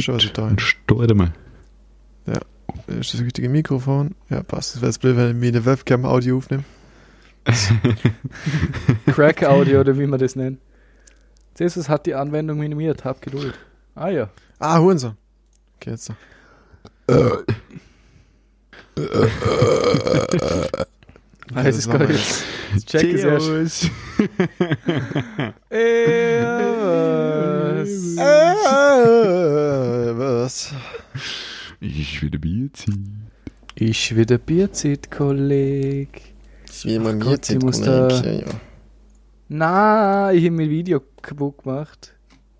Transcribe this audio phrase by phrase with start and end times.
[0.00, 0.22] Schau, Gut.
[0.22, 1.32] sieht da Und starte mal.
[2.86, 4.14] Ist das richtige Mikrofon?
[4.30, 4.76] Ja, passt.
[4.76, 6.64] Das wäre blöd, wenn ich mir eine Webcam-Audio aufnehme.
[9.06, 10.58] Crack-Audio oder wie man das nennt.
[11.58, 13.54] Jesus hat die Anwendung minimiert, hab Geduld.
[13.94, 14.30] Ah ja.
[14.58, 15.16] Ah, Hurensohn.
[15.76, 16.14] Okay, jetzt so.
[21.54, 22.08] Es ist das war geil.
[22.08, 23.90] mal- Jetzt jetzt check es erst.
[27.82, 27.86] Äh,
[30.18, 30.72] was?
[31.80, 33.30] Ich will Bier ziehen.
[33.74, 36.22] Ich wieder Bierzeit, Kolleg.
[36.84, 38.44] Wie man Gott, jetzt ich muss ja, da- ja.
[39.48, 42.14] Na, ich habe mein Video kaputt gemacht.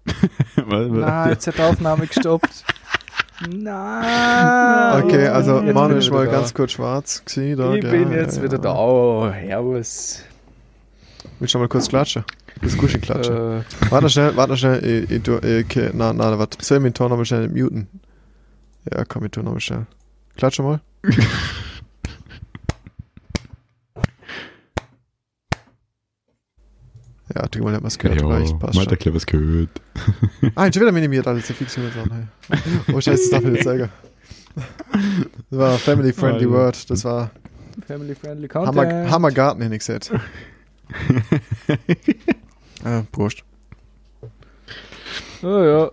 [0.57, 0.89] Was, was?
[0.91, 2.65] Na, jetzt hat die Aufnahme gestoppt.
[3.49, 4.99] Na.
[5.02, 7.91] Okay, also Manu ist ich mal ganz kurz schwarz gewesen, da, Ich gell?
[7.91, 8.63] bin jetzt Ja, wieder ja.
[8.63, 8.75] da.
[8.77, 10.23] Oh, Servus.
[11.39, 12.25] Willst du mal kurz klatschen?
[12.62, 13.61] Das Guschi klatschen.
[13.61, 14.84] Äh, Warte schnell, warte schnell.
[14.84, 16.65] Ich, ich, ich, okay, na, na, warte.
[16.65, 17.88] Soll ich meinen Ton nochmal schnell muten?
[18.91, 19.87] Ja, komm, ich tu nochmal schnell.
[20.37, 20.80] Klatsche mal.
[27.35, 28.21] Ja, du mal, was gehört.
[28.21, 29.71] Ja, reicht, passt hat ein kleines was gehört.
[30.55, 32.29] Ah, schon wieder minimiert, alles so fix mit dran.
[32.93, 33.88] Oh, scheiße, das darf ich nicht sagen.
[34.55, 36.51] Das war Family Friendly Alter.
[36.57, 36.90] Word.
[36.90, 37.30] Das war
[37.87, 38.77] Family Friendly Content.
[38.77, 40.13] Hammer, Hammergarten, hätte ich gesagt.
[42.85, 43.45] Ah, Prost.
[45.43, 45.91] Oh ja.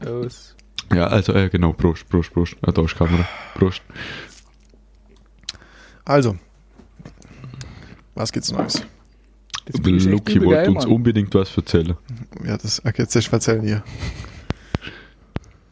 [0.00, 0.54] Los.
[0.92, 2.56] Ja, also, äh, genau, Prost, Prost, Prost.
[2.62, 3.28] Ah, da ist die Kamera.
[3.54, 3.82] Prost.
[6.04, 6.36] Also.
[8.14, 8.82] Was gibt's Neues?
[9.74, 10.92] Übel wollte uns Mann.
[10.92, 11.96] unbedingt was erzählen.
[12.44, 13.82] Ja, das, okay, jetzt ist erzählen hier.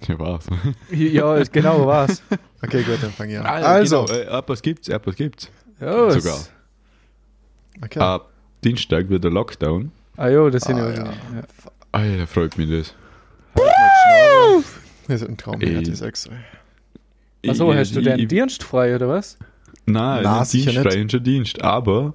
[0.08, 0.46] Ja, was?
[0.90, 2.22] Ja, genau was.
[2.62, 3.44] Okay, gut, dann fange ich an.
[3.44, 5.50] Also, Also, genau, äh, etwas gibt's, etwas gibt's.
[5.80, 6.10] Ja?
[6.10, 6.38] Sogar.
[7.84, 7.98] okay.
[7.98, 8.30] Ab
[8.64, 9.92] Dienstag wird der Lockdown.
[10.16, 10.94] Ah ja, das sind Ah, ja.
[10.96, 11.04] ja.
[11.04, 11.42] ja.
[11.92, 12.94] Alter, freut mich das.
[15.06, 16.28] Das ist ein Traum, ja, die Sechs.
[17.46, 19.38] Achso, Ich- hast du ich- deinen ich- Dienst frei oder was?
[19.86, 21.62] Nein, Na, Na, sicher dienstfreier Dienst.
[21.62, 22.14] Aber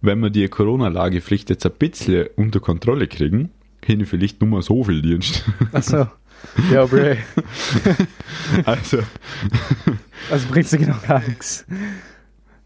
[0.00, 3.50] wenn wir die Corona-Lagepflicht jetzt ein bisschen unter Kontrolle kriegen,
[3.84, 5.44] hätte ich vielleicht nur mal so viel Dienst.
[5.72, 6.06] Achso.
[6.72, 7.18] Ja, Bray.
[8.64, 8.98] also,
[10.30, 11.66] Also bringst du genau gar nichts.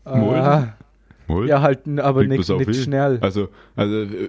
[0.05, 0.39] Moin.
[0.41, 0.77] Ah,
[1.27, 3.19] mal, ja, halt, aber nicht, nicht schnell.
[3.23, 4.29] Also, also äh,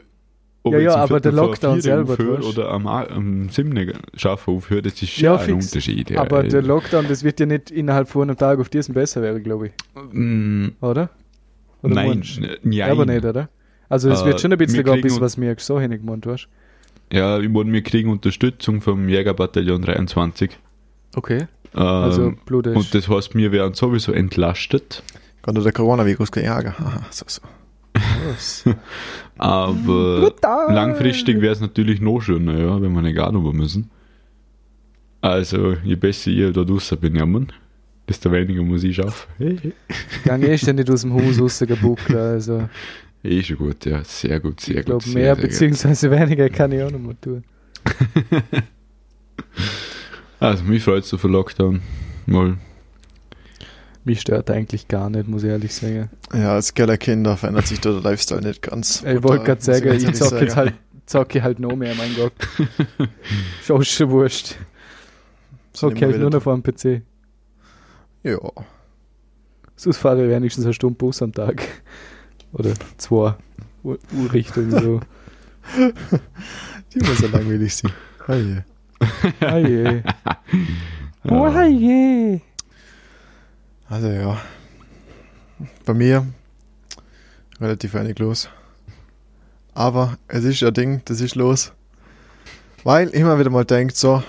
[0.66, 3.94] ob Ja, ja, aber der Lockdown selber, du hast- oder am, am 7.
[4.16, 5.54] schaffen aufhöre, das ist Ja, schon ein.
[5.62, 6.10] Unterschied.
[6.10, 6.50] Ja, aber ey.
[6.50, 9.68] der Lockdown, das wird ja nicht innerhalb von einem Tag auf diesen besser werden, glaube
[9.68, 9.74] ich.
[10.12, 11.10] Mm, Oder?
[11.84, 12.22] oder Nein,
[12.64, 12.70] du?
[12.72, 13.50] Ja, aber nicht, oder?
[13.90, 15.80] Also es Äh, wird schon ein bisschen wir gehen, kriegen bis uns- was mir so
[15.80, 16.48] hingemeint hast.
[17.14, 20.58] Ja, ich meine, wir kriegen Unterstützung vom Jägerbataillon 23.
[21.16, 21.46] Okay.
[21.76, 22.76] Ähm, Also Blut ist.
[22.76, 25.04] und das heißt, wir werden sowieso entlastet.
[25.44, 26.74] Konnte der Coronavirus gejagen.
[26.80, 27.42] Aha, so, so.
[29.38, 30.74] Aber Brutal.
[30.74, 33.90] langfristig wäre es natürlich noch schöner, ja, wenn wir nicht arbeiten müssen.
[35.22, 37.52] Also, je besser ich da draußen bin,
[38.08, 39.74] desto weniger muss ich arbeiten.
[40.24, 42.14] Gang eh schon nicht aus dem Haus rausgebuckt.
[42.16, 42.70] Also
[43.24, 44.86] Eh schon gut, ja, sehr gut, sehr ich gut.
[44.86, 45.44] glaube sehr, mehr sehr gut.
[45.52, 47.44] beziehungsweise weniger kann ich auch noch mal tun.
[50.40, 51.82] Also, mich freut es auf den Lockdown.
[52.26, 52.58] Mal.
[54.06, 56.12] Mich stört eigentlich gar nicht, muss ich ehrlich sagen.
[56.32, 59.04] Ja, als geile Kinder verändert sich der Lifestyle nicht ganz.
[59.04, 60.76] Ich wollte gerade ich sagen, ich zocke jetzt halt,
[61.08, 62.34] zocke halt noch mehr, mein Gott.
[63.64, 64.58] Schon schon wurscht.
[65.74, 67.02] Zocke halt nur noch vor dem PC.
[68.22, 68.38] Ja.
[69.76, 71.68] Sonst fahre ich wenigstens eine Stunde Bus am Tag.
[72.54, 73.34] Oder zwei
[73.84, 73.98] Uhr
[74.32, 75.00] Richtung so.
[76.94, 77.92] Die muss ja langweilig sein.
[79.40, 80.02] Ah je.
[81.28, 82.40] Oh je.
[83.90, 84.42] Also ja.
[85.86, 86.26] Bei mir
[87.62, 88.50] relativ wenig los.
[89.74, 91.72] Aber es ist ein Ding, das ist los.
[92.84, 94.24] Weil ich immer wieder mal denkt, so,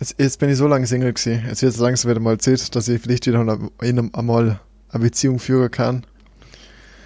[0.00, 1.44] jetzt, jetzt bin ich so lange Single gewesen.
[1.46, 5.38] Jetzt wird es langsam wieder mal Zeit, dass ich vielleicht wieder in- einmal eine Beziehung
[5.38, 6.04] führen kann.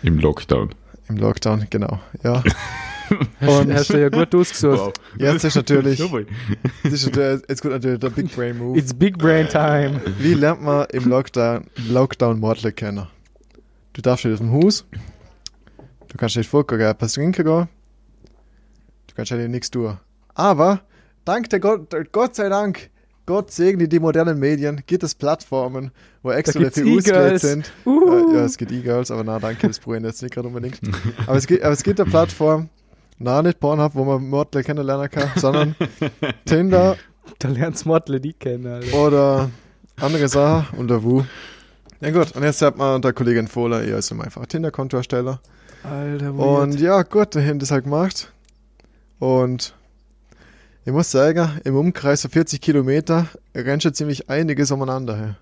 [0.03, 0.71] Im Lockdown.
[1.09, 2.01] Im Lockdown, genau.
[2.23, 2.43] Ja.
[3.41, 5.01] Und- hast du ja gut ausgesucht.
[5.19, 5.99] Jetzt ist natürlich,
[6.83, 8.79] das ist natürlich, jetzt kommt natürlich der Big Brain Move.
[8.79, 10.01] It's Big Brain Time.
[10.19, 13.07] Wie lernt man im Lockdown, Lockdown Mordler kennen?
[13.93, 14.87] Du darfst nicht aus dem Haus.
[16.09, 17.69] Du kannst nicht vorgehen, etwas trinken gehen.
[19.07, 19.99] Du kannst eigentlich nichts tun.
[20.35, 20.81] Aber,
[21.25, 22.91] dank der Gott, Gott sei Dank,
[23.27, 25.93] Gott segne die modernen Medien, gibt es Plattformen,
[26.23, 27.73] wo extra dafür ausgelegt sind.
[27.87, 28.33] Uhu.
[28.33, 30.81] Äh, ja, es gibt E-Girls, aber na, danke, das ich jetzt nicht gerade unbedingt.
[31.27, 32.69] Aber es gibt, aber es gibt eine Plattform,
[33.21, 35.77] na, nicht Pornhub, wo man Mordler kennenlernen kann, sondern
[36.45, 36.97] Tinder
[37.39, 38.97] Da lernst du Modle die kennen, Alter.
[38.97, 39.51] oder
[40.01, 41.23] andere Sachen unter Wu.
[42.01, 45.39] Ja gut, und jetzt hat man der Kollegin Fohler eher so einfach Tinder-Konto erstellen.
[45.85, 46.81] Alter, Und weird.
[46.81, 48.33] ja, gut, der haben das halt gemacht.
[49.19, 49.75] Und
[50.87, 55.17] Ich muss sagen, im Umkreis von 40 Kilometer rennt schon ziemlich einiges umeinander.
[55.19, 55.33] Hey.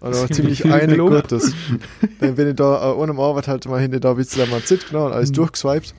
[0.00, 1.10] Oder Ziemlich ziemlich viel einig Lob.
[1.10, 1.52] Gutes.
[2.20, 4.88] Dann bin ich da äh, ohne Arbeit halt mal hinter da ein bisschen mal zit
[4.88, 5.34] genau und alles Mhm.
[5.34, 5.94] durchgeswiped.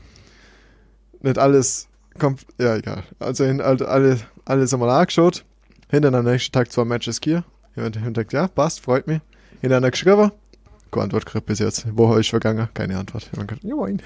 [1.21, 1.87] Nicht alles
[2.17, 3.03] kommt, ja egal.
[3.19, 5.45] Also halt alle, alles einmal angeschaut.
[5.89, 7.43] Hinter am nächsten Tag zwei Matches hier.
[7.75, 9.21] Ich denkt, ja, passt, freut mich.
[9.61, 10.31] Hinterher geschrieben.
[10.91, 11.85] Keine Antwort gekriegt bis jetzt.
[11.97, 13.29] Woche ist vergangen, keine Antwort.
[13.31, 14.01] Gedacht, ja, moin.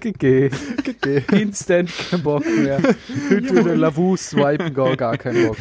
[0.00, 0.50] GG.
[0.78, 1.24] Okay.
[1.32, 2.78] Instant kein Bock mehr.
[3.30, 5.56] Heute wieder Lavu swipen, gar, gar kein Bock.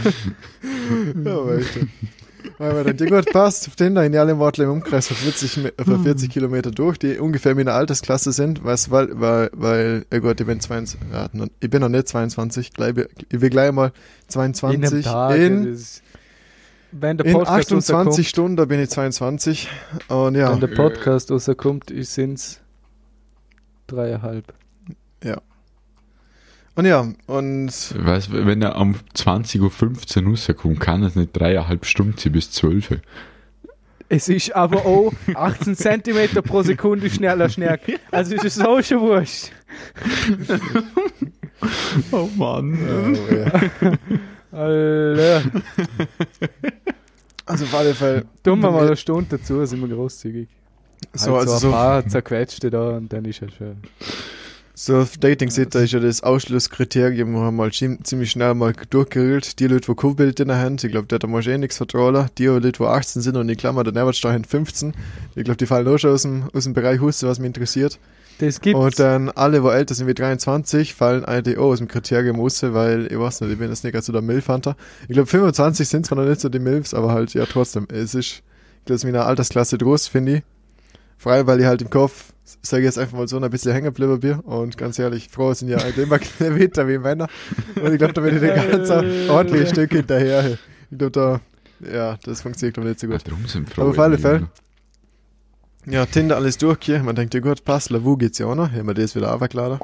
[1.23, 1.87] Ja, weißt du.
[2.57, 5.17] Weil mir dann die gut passt, auf den da in alle Worte im Umkreis von
[5.17, 10.05] 40, Me- von 40 Kilometer durch, die ungefähr meine Altersklasse sind, weißt, weil, weil, weil,
[10.11, 12.93] ja gut, ich bin 22, ja, noch- ich bin noch nicht 22, gleich,
[13.29, 13.91] ich will gleich mal
[14.27, 15.35] 22 in Tag.
[15.37, 15.77] in,
[16.93, 19.69] wenn der in Podcast 28 rauskommt, Stunden, da bin ich 22
[20.09, 22.59] und ja, wenn der Podcast rauskommt, sind es
[23.87, 24.53] dreieinhalb.
[26.75, 31.85] Und ja, und Weißt, du, wenn er um 20.15 Uhr rauskommt, kann es nicht dreieinhalb
[31.85, 32.97] Stunden sein bis 12 Uhr.
[34.09, 37.79] Es ist aber auch 18 cm pro Sekunde schneller schneller.
[38.11, 39.51] Also ist es so schon wurscht.
[42.11, 42.75] Oh Mann.
[43.15, 43.51] oh, ja.
[44.51, 45.43] Alter.
[47.45, 50.49] also auf alle Fälle, Tun wir mal eine Stunde dazu, sind wir großzügig.
[51.13, 53.77] so, halt also so so, ein paar zerquetschte da und dann ist er schon.
[54.83, 59.59] So, auf Dating-Seite ist ja das Ausschlusskriterium, wo wir mal ziem- ziemlich schnell mal durchgerillt.
[59.59, 62.27] Die Leute, die kein Bild in der Hand, ich glaube, da muss eh nichts vertrauen.
[62.39, 64.95] Die Leute, die 18 sind und in Klammer der Mehrwertsteuer 15.
[65.35, 67.99] Ich glaube, die fallen auch schon aus dem, aus dem Bereich Huste, was mich interessiert.
[68.39, 68.79] Das gibt's.
[68.79, 72.63] Und dann alle, die älter sind wie 23, fallen eigentlich auch aus dem Kriterium raus,
[72.63, 74.75] weil, ich weiß nicht, ich bin jetzt nicht ganz so der Milfhunter.
[75.03, 78.15] Ich glaube, 25 sind zwar noch nicht so die Milfs, aber halt, ja, trotzdem, es
[78.15, 78.41] ist,
[78.79, 80.43] ich glaube, es ist meine Altersklasse groß, finde ich.
[81.19, 83.71] Vor allem, weil ich halt im Kopf, sage ich jetzt einfach mal so, ein bisschen
[83.73, 84.39] hängen geblieben bin.
[84.39, 87.27] Und ganz ehrlich, Frauen sind ja eigentlich immer Kilometer wie Männer.
[87.81, 90.57] Und ich glaube, da bin ich den ganzen ordentlichen Stück hinterher.
[90.89, 91.39] Ich glaube, da,
[91.91, 93.27] ja, das funktioniert, glaube ich, nicht so gut.
[93.27, 93.89] Darum sind Aber Frauen.
[93.89, 94.47] auf alle Fälle.
[95.85, 97.05] Ja, Tinder alles durchgehen.
[97.05, 98.71] Man denkt, ja gut, passt, Lavu geht's ja auch noch.
[98.71, 99.79] Haben wir das wieder aufgeladen.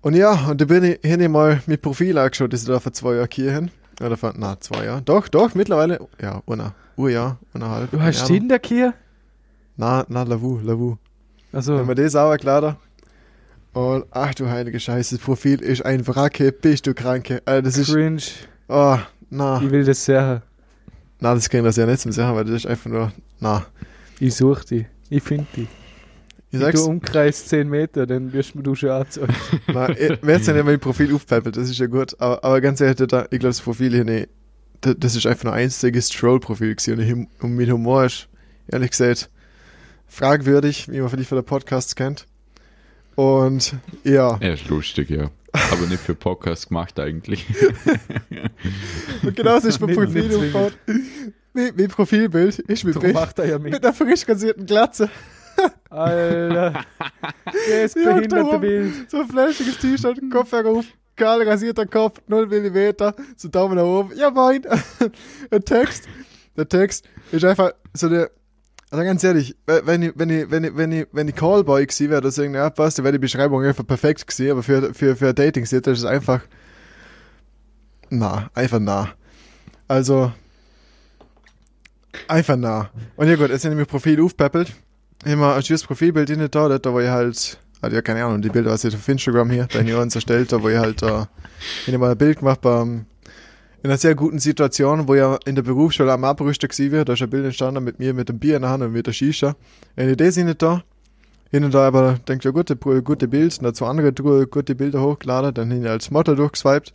[0.00, 2.92] Und ja, und da bin ich, hin mal mit Profil angeschaut, das ist da vor
[2.92, 3.70] zwei Jahren hier hin.
[4.00, 5.04] Oder vor, na, zwei Jahren.
[5.04, 7.90] Doch, doch, mittlerweile, ja, una, Urjahr, eineinhalb.
[7.90, 8.38] du hast keine Ahnung.
[8.40, 8.94] Tinder hier?
[9.76, 10.96] Na, na, Lavu, Lavu.
[11.54, 12.76] Also, Haben wir das aufgeladen.
[13.72, 17.42] Und ach du heilige Scheiße, das Profil ist ein Wracke, bist du kranke.
[17.46, 18.22] Äh, das ist, cringe.
[18.68, 18.98] oh,
[19.30, 20.42] na, Ich will das sehr.
[21.20, 23.66] na, das kann ich das ja nicht zum sagen, weil das ist einfach nur, na.
[24.20, 24.86] Ich suche dich.
[25.10, 25.68] Ich finde dich.
[26.50, 29.32] Ich Wenn sag's, du umkreist 10 Meter, dann wirst du schon angezeigt.
[29.72, 32.14] Na, ich werde ja nicht mein Profil aufpeppelt, das ist ja gut.
[32.20, 34.28] Aber, aber ganz ehrlich, da, ich glaube, das Profil hier, nee,
[34.80, 36.94] das, das ist einfach nur ein einziges Troll-Profil gewesen.
[36.94, 38.28] Und, ich, und mein Humor ist,
[38.68, 39.30] ehrlich gesagt,
[40.06, 42.26] fragwürdig, wie man vielleicht von der Podcast kennt.
[43.16, 45.30] Und ja, Er ist lustig, ja.
[45.52, 47.46] Aber nicht für Podcast gemacht eigentlich.
[49.22, 50.76] und genau so ist mein Profil aufgebaut.
[51.52, 53.74] Mein, mein Profilbild ist mit, mit macht er ja mit.
[53.74, 55.08] einer frisch rasierten Glatze.
[55.90, 56.84] Alter.
[57.70, 58.60] Das Ja, behinderte darum.
[58.60, 59.10] Bild.
[59.10, 62.94] So ein flashiges T-Shirt, Kopfhörer auf, kahl rasierter Kopf, 0 mm,
[63.36, 64.16] so Daumen nach oben.
[64.16, 64.62] Ja, moin.
[65.52, 66.08] der Text,
[66.56, 68.30] der Text ist einfach so der,
[68.94, 72.10] also ganz ehrlich, wenn ich, wenn ich, wenn ich, wenn ich, wenn ich Callboy gewesen
[72.10, 75.16] wäre, dass irgendeine App passt, dann wäre die Beschreibung einfach perfekt gewesen, aber für, für,
[75.16, 76.42] für dating ist es einfach,
[78.08, 79.08] nah, einfach nah.
[79.88, 80.32] Also,
[82.28, 82.90] einfach nah.
[83.16, 84.72] Und ja gut, jetzt sind ich mein Profil aufpeppelt.
[85.24, 88.48] Immer ein schönes Profilbild in da, da wo ich halt, also ja keine Ahnung, die
[88.48, 91.28] Bilder, was ich auf Instagram hier, ich uns erstellt, da wo ich halt da,
[91.84, 93.06] ich mal ein Bild gemacht beim,
[93.84, 97.12] in einer sehr guten Situation, wo ich in der Berufsschule am Abrüster gewesen wäre, da
[97.12, 99.12] ist ein Bild entstanden mit mir, mit dem Bier in der Hand und mit der
[99.12, 99.56] Shisha.
[99.94, 100.82] Wenn ich das nicht da,
[101.50, 104.14] hin und da aber denkt ja gute, gute Bild, und dazu andere
[104.46, 106.94] gute Bilder hochgeladen, dann hin als Motto durchgeswiped.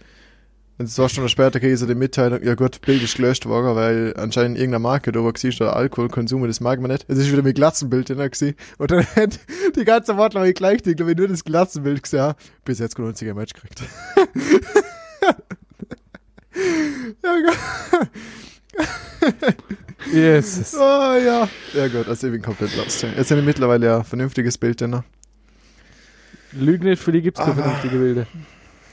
[0.80, 3.76] Und zwei Stunden später kriege ich so die Mitteilung, ja gut, Bild ist gelöscht worden,
[3.76, 7.06] weil anscheinend irgendeine Marke da war gewesen, der Alkoholkonsum, das mag man nicht.
[7.08, 8.56] Es ist wieder mit Glatzenbild drin gewesen.
[8.80, 9.40] Und dann hat
[9.76, 12.34] die ganze Worte ich gleich, ich glaube, ich nur das Glatzenbild gesehen
[12.66, 13.84] bis jetzt kein einziger Match gekriegt.
[17.24, 18.08] ja, gut.
[20.14, 20.74] Jesus.
[20.76, 21.48] Oh ja.
[21.74, 23.02] Ja gut, also ich bin komplett lost.
[23.04, 25.04] Jetzt sind mittlerweile ja ein vernünftiges Bild drin.
[26.54, 28.28] Lüg nicht, für die gibt's keine Aber- vernünftige Bilder.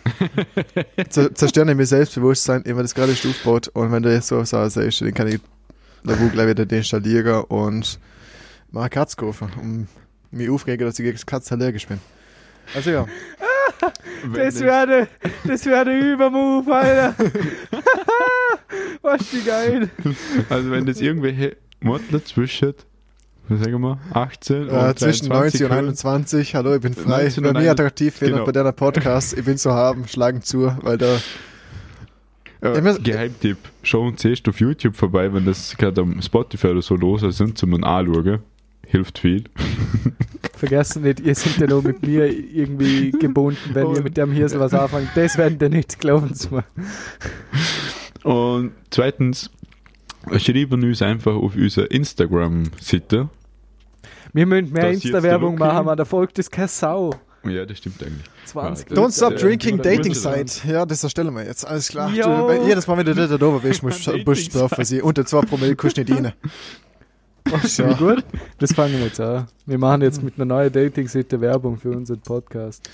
[1.10, 5.00] Zer- Zerstören mir Selbstbewusstsein, immer das gerade ist aufgebaut und wenn der so so ist,
[5.00, 5.40] dann kann ich
[6.04, 7.98] da wo gleich wieder deinstallieren und
[8.70, 9.88] mal eine Katze kaufen, um
[10.30, 11.98] mich aufregen, dass ich gegen Katze allergisch bin.
[12.74, 13.06] Also ja.
[14.34, 15.08] Das wäre der,
[15.46, 17.14] das wär der Übermove, Alter.
[19.02, 19.88] Was die geil.
[20.48, 22.74] Also wenn das irgendwelche Mottler zwischen
[23.48, 26.54] was sagen wir, 18 Äh, und zwischen 90 und 21.
[26.56, 27.22] Hallo, ich bin frei.
[27.24, 28.44] 19 Bei mir 1 attraktiv wird genau.
[28.44, 29.38] bei deiner Podcast.
[29.38, 31.18] Ich bin zu haben, schlagen zu, weil da.
[32.60, 36.82] Äh, muss- Geheimtipp, schau uns erst auf YouTube vorbei, wenn das gerade am Spotify oder
[36.82, 38.40] so los ist, zum anschauen.
[38.86, 39.44] Hilft viel.
[40.56, 44.60] Vergessen nicht, ihr seid ja noch mit mir irgendwie gebunden, wenn ihr mit dem Hirsel
[44.60, 45.10] was anfangt.
[45.14, 46.64] Das werden wir nicht, glauben Sie mir.
[48.22, 49.50] Und zweitens,
[50.38, 53.28] schreiben uns einfach auf unsere Instagram-Seite.
[54.32, 57.14] Wir müssen mehr Insta-Werbung machen, man, da folgt das keine Sau.
[57.44, 58.24] Ja, das stimmt eigentlich.
[58.46, 60.66] 20 Ja, Don't stop drinking dating site.
[60.68, 61.66] Ja, das erstellen wir jetzt.
[61.66, 62.10] Alles klar.
[62.10, 62.24] Jo.
[62.24, 64.84] Du, wenn jedes Mal, wenn du da oben bist, musst du du drauf Site.
[64.84, 65.02] sie.
[65.02, 66.32] Unter 2 Promille kannst du nicht rein.
[67.46, 68.24] Wie gut?
[68.58, 69.46] Das fangen wir jetzt an.
[69.66, 72.88] Wir machen jetzt mit einer neuen Dating-Seite Werbung für unseren Podcast.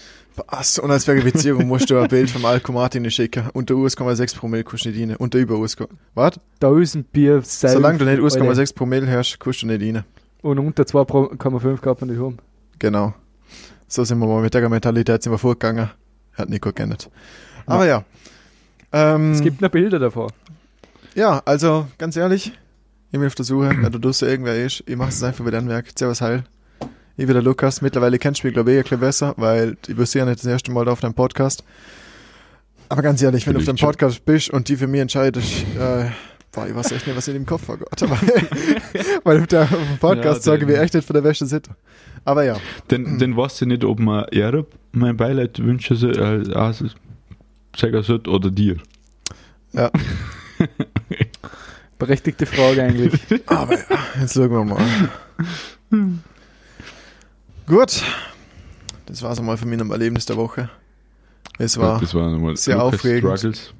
[0.46, 0.78] Was?
[0.78, 3.48] Und als Beziehung musst du ein Bild vom Alkomartin schicken.
[3.54, 5.16] Unter US,6 Promille kannst du nicht rein.
[5.16, 5.76] Unter über US.
[6.14, 6.38] Was?
[6.60, 7.74] Dosenbier selbst.
[7.74, 8.40] Solange du nicht Alter.
[8.44, 10.04] US,6 Promille hast, kannst du nicht rein.
[10.42, 12.38] Und unter 2,5 kann man nicht um.
[12.78, 13.14] Genau.
[13.88, 15.90] So sind wir mal mit der Mentalität sind wir vorgegangen.
[16.34, 17.10] Hat Nico geändert.
[17.66, 18.04] Aber ja.
[18.92, 20.30] Ähm, Es gibt noch Bilder davon.
[21.14, 22.52] ja, also ganz ehrlich,
[23.12, 25.68] ich bin auf der Suche, wenn du draußen irgendwer ist, ich mache es einfach dem
[25.68, 25.86] Werk.
[25.94, 26.44] Servus Heil.
[27.18, 27.82] Ich bin der Lukas.
[27.82, 30.46] Mittlerweile kennst du mich, glaube ich, ein bisschen besser, weil ich bin ja nicht das
[30.46, 31.62] erste Mal da auf deinem Podcast.
[32.88, 36.06] Aber ganz ehrlich, wenn du auf deinem Podcast bist und die für mich entscheidest, äh,
[36.52, 38.00] boah, ich weiß echt nicht, was in dem Kopf war, Gott.
[39.24, 41.70] Weil auf, dem Podcast Ja, sage ich echt nicht von der besten Seite.
[42.24, 42.56] Aber ja.
[42.88, 46.86] Dann, dann weiß ich nicht, ob man ihr mein Beileid wünschen soll, äh, also,
[47.76, 48.78] sagen sollte oder dir.
[49.74, 49.90] Ja.
[52.02, 53.12] Berechtigte Frage eigentlich.
[53.46, 53.84] Aber ja,
[54.20, 54.82] jetzt schauen wir mal.
[57.66, 58.02] Gut.
[59.06, 60.68] Das war's einmal von meinem Erlebnis der Woche.
[61.58, 63.38] Es war das war nochmal sehr Lucas aufregend.
[63.38, 63.74] Struggles.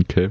[0.00, 0.30] Okay.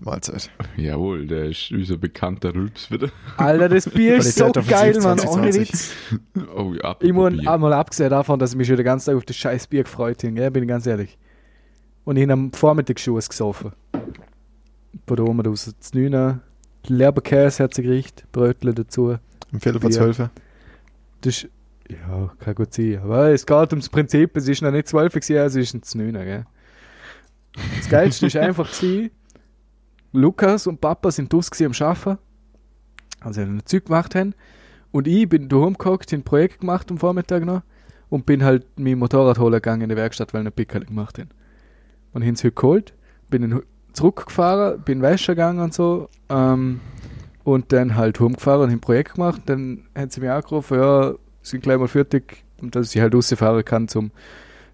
[0.00, 0.48] Mahlzeit.
[0.76, 3.08] Jawohl, der ist unser bekannter Rülps wieder.
[3.36, 5.18] Alter, das Bier ist so geil, Mann.
[5.18, 5.28] 2020.
[5.28, 5.92] Ohne Witz.
[6.56, 9.24] Oh ja, Ich muss einmal abgesehen davon, dass ich mich schon den ganzen Tag auf
[9.24, 10.50] das scheiß Bier gefreut habe, gell?
[10.52, 11.18] bin ich ganz ehrlich.
[12.04, 13.72] Und ich habe am Vormittag schon was gesoffen.
[15.06, 15.72] Von da oben raus.
[15.78, 16.40] Das Nüne,
[16.86, 19.16] Leberkäse, Herzegericht, Brötle dazu.
[19.52, 19.90] Im Viertel Bier.
[19.90, 20.18] zwölf.
[21.20, 21.48] Das ist,
[21.88, 22.98] ja, kann gut sein.
[23.02, 26.24] Aber es geht ums Prinzip, es ist noch nicht 12 gewesen, es ist ein Znüner,
[26.24, 26.46] gell.
[27.76, 29.10] Das Geilste ist einfach gewesen,
[30.12, 32.18] Lukas und Papa sind draus gewesen am Schaffen,
[33.20, 34.34] also ein Zeug gemacht haben.
[34.92, 37.62] Und ich bin daheim gehockt, ein Projekt gemacht am Vormittag noch
[38.08, 41.18] und bin halt mein Motorrad holen gegangen in der Werkstatt, weil ich einen Pickel gemacht
[41.18, 41.30] haben.
[42.12, 42.94] Und haben sie heute geholt,
[43.28, 46.08] bin dann zurückgefahren, bin waschen gegangen und so.
[46.28, 46.80] Ähm,
[47.44, 49.42] und dann halt rumgefahren und ein Projekt gemacht.
[49.46, 52.44] Dann hat sie mich angerufen, ja, sind gleich mal fertig.
[52.60, 54.10] Und dass ich halt rausfahren kann, zum,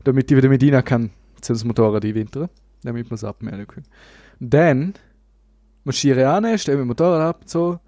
[0.04, 2.49] damit ich wieder mit ihnen kann, zu das Motorrad einwintern,
[2.82, 3.87] damit wir es abmelden können.
[4.40, 4.94] Und dann
[5.85, 7.78] marschiere ich an, stelle mein Motorrad ab, so.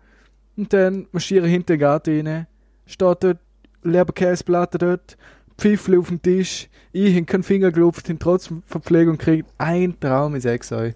[0.56, 2.46] Und dann marschiere ich hinter den Garten rein,
[2.86, 3.38] steht dort,
[3.82, 5.16] Leberkäseplatte dort,
[5.58, 9.48] Pfiffle auf dem Tisch, ich habe keinen Finger gelupft, habe trotzdem Verpflegung gekriegt.
[9.58, 10.94] Ein Traum, ich sag's euch.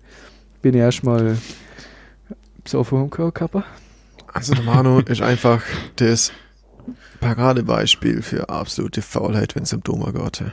[0.62, 1.36] Bin ich erstmal
[2.64, 3.64] so vom Kappa.
[4.32, 5.62] Also der Manu ist einfach
[5.96, 6.32] das
[7.20, 10.44] Paradebeispiel für absolute Faulheit, wenn es um Doma geht.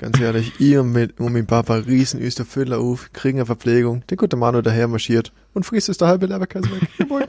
[0.00, 4.34] Ganz ehrlich, ihr mit und mein Papa riesen Österfüller auf, kriegen eine Verpflegung, der gute
[4.34, 7.28] Manu daher marschiert und frisst es der halbe Leberkäse weg.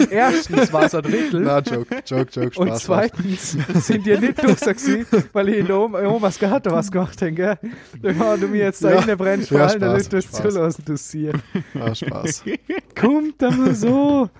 [0.10, 1.40] Erstens war es ein Drittel.
[1.40, 2.82] Na, Joke, Joke, Joke, und Spaß.
[2.84, 7.20] zweitens sind die nicht durch gewesen, weil ich in der Oma, Omas Garten was gemacht
[7.20, 7.58] habe, gell?
[8.00, 9.00] Wenn du mir jetzt da Ja.
[9.00, 11.32] rein brennst, vor Ja, allem, dann nicht das zulassen, du Sier.
[11.74, 12.44] Ah, Spaß.
[13.00, 14.30] Kommt einmal so.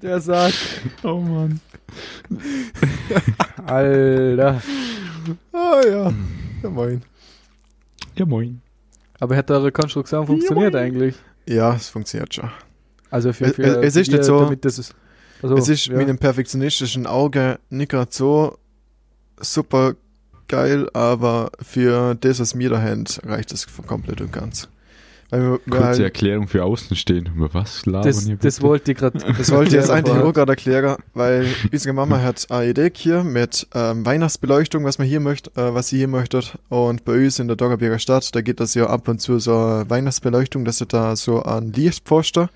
[0.00, 0.54] Der sagt,
[1.02, 1.60] Oh Mann.
[3.66, 4.62] Alter.
[5.52, 6.12] Ah ja,
[6.62, 7.02] ja moin.
[8.16, 8.60] Ja, moin.
[9.20, 11.14] Aber hat eure Konstruktion funktioniert eigentlich?
[11.48, 12.50] Ja, es funktioniert schon.
[13.10, 14.94] Also für, Es- für es ist ihr, nicht so- Damit das ist,
[15.42, 15.96] also, es ist ja.
[15.96, 18.58] mit einem perfektionistischen Auge nicht gerade so
[19.40, 19.94] super
[20.48, 24.68] geil, aber für das, was wir da haben, reicht es komplett und ganz.
[25.32, 27.30] Weil wir, wir Kurze halt, Erklärung für Außenstehende.
[27.34, 29.18] Über was labern das, hier das wollte ich gerade.
[29.18, 33.24] das wollte ich jetzt eigentlich auch gerade erklären, weil unsere Mama hat eine Idee hier
[33.24, 36.42] mit ähm, Weihnachtsbeleuchtung, was man hier möchte, äh, was sie hier möchte.
[36.68, 39.56] Und bei uns in der Doggerberger Stadt, da geht das ja ab und zu so
[39.56, 42.50] eine Weihnachtsbeleuchtung, dass da so an Lichtpfosten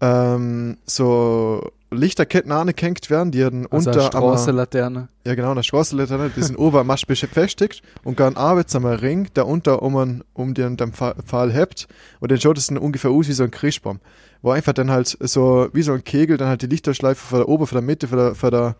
[0.00, 5.08] ähm, so Lichterketten angehängt werden, die dann Also unter eine Straßenlaterne.
[5.24, 9.46] Ja, genau, der Straßenlaterne, die sind oben am befestigt und gehen abends am Ring, der
[9.46, 11.86] unter um, einen- um den, den Pfa- Pfahl hebt
[12.20, 14.00] und dann schaut es dann ungefähr aus wie so ein Christbaum,
[14.42, 17.48] wo einfach dann halt so, wie so ein Kegel, dann halt die Lichterschleife von der
[17.48, 18.76] Ober, von der Mitte, von der, von der,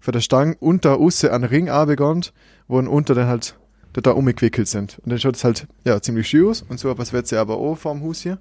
[0.00, 2.24] von der Stange unter ausse an Ring abgegangen,
[2.66, 3.56] wo dann unter dann halt
[3.94, 4.98] da, umgewickelt sind.
[5.04, 7.56] Und dann schaut es halt, ja, ziemlich schön aus und so, was wird sie aber
[7.56, 8.38] auch vorm Haus hier.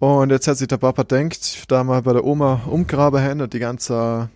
[0.00, 3.52] Und jetzt hat sich der Papa denkt, da mal bei der Oma umgraben haben und
[3.52, 4.30] die ganze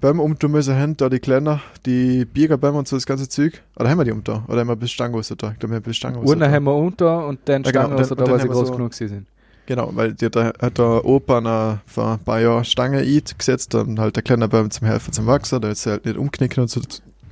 [0.00, 3.62] Bäume umtun müssen haben, da die Kleiner, die Biergerbäume und so das ganze Zeug.
[3.78, 4.44] Oder haben wir die umta?
[4.48, 5.52] Oder haben wir bis Stangen raus da?
[5.52, 6.50] Ich glaube, wir haben bis Unten da.
[6.50, 8.94] haben wir unter und dann Ja, genau, raus, dann- da weil sie groß so- genug
[8.94, 9.26] sind.
[9.66, 14.00] Genau, weil die, da hat der Opa vor ein paar Jahren Stange eat gesetzt und
[14.00, 16.80] halt der kleine Baum zum Helfen zum Wachsen, der jetzt halt nicht umknicken und so,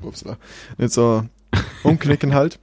[0.02, 0.36] upsala,
[0.76, 1.24] nicht so
[1.82, 2.58] umknicken halt.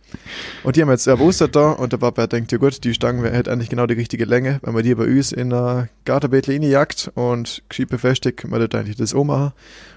[0.63, 3.51] Und die haben jetzt erwustet da und der Papa denkt, ja gut, die Stange hätte
[3.51, 7.63] eigentlich genau die richtige Länge, wenn man die bei uns in der Gartenbeetle jagt und
[7.69, 9.53] gescheit befestigt, kann man das eigentlich das auch machen.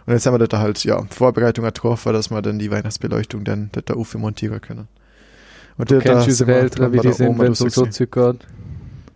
[0.06, 3.70] Und jetzt haben wir da halt, ja, Vorbereitung getroffen, dass wir dann die Weihnachtsbeleuchtung dann
[3.84, 4.88] da auf montieren können.
[5.76, 8.46] Und Du da- kennst unsere wir Eltern, wie die der sind, wenn so Zeug geht.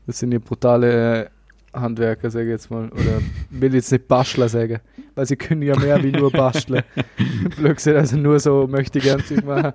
[0.06, 1.28] Das sind ja brutale äh,
[1.72, 2.88] Handwerker, sage ich jetzt mal.
[2.90, 4.80] Oder will jetzt nicht Bastler sagen.
[5.14, 6.82] Weil sie können ja mehr wie nur basteln.
[7.56, 9.72] Blöd gesagt, also nur so möchte ich gern Zeug machen.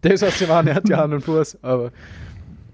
[0.00, 1.58] Das, was sie machen, hat ja Hand und Fuß.
[1.62, 1.90] Aber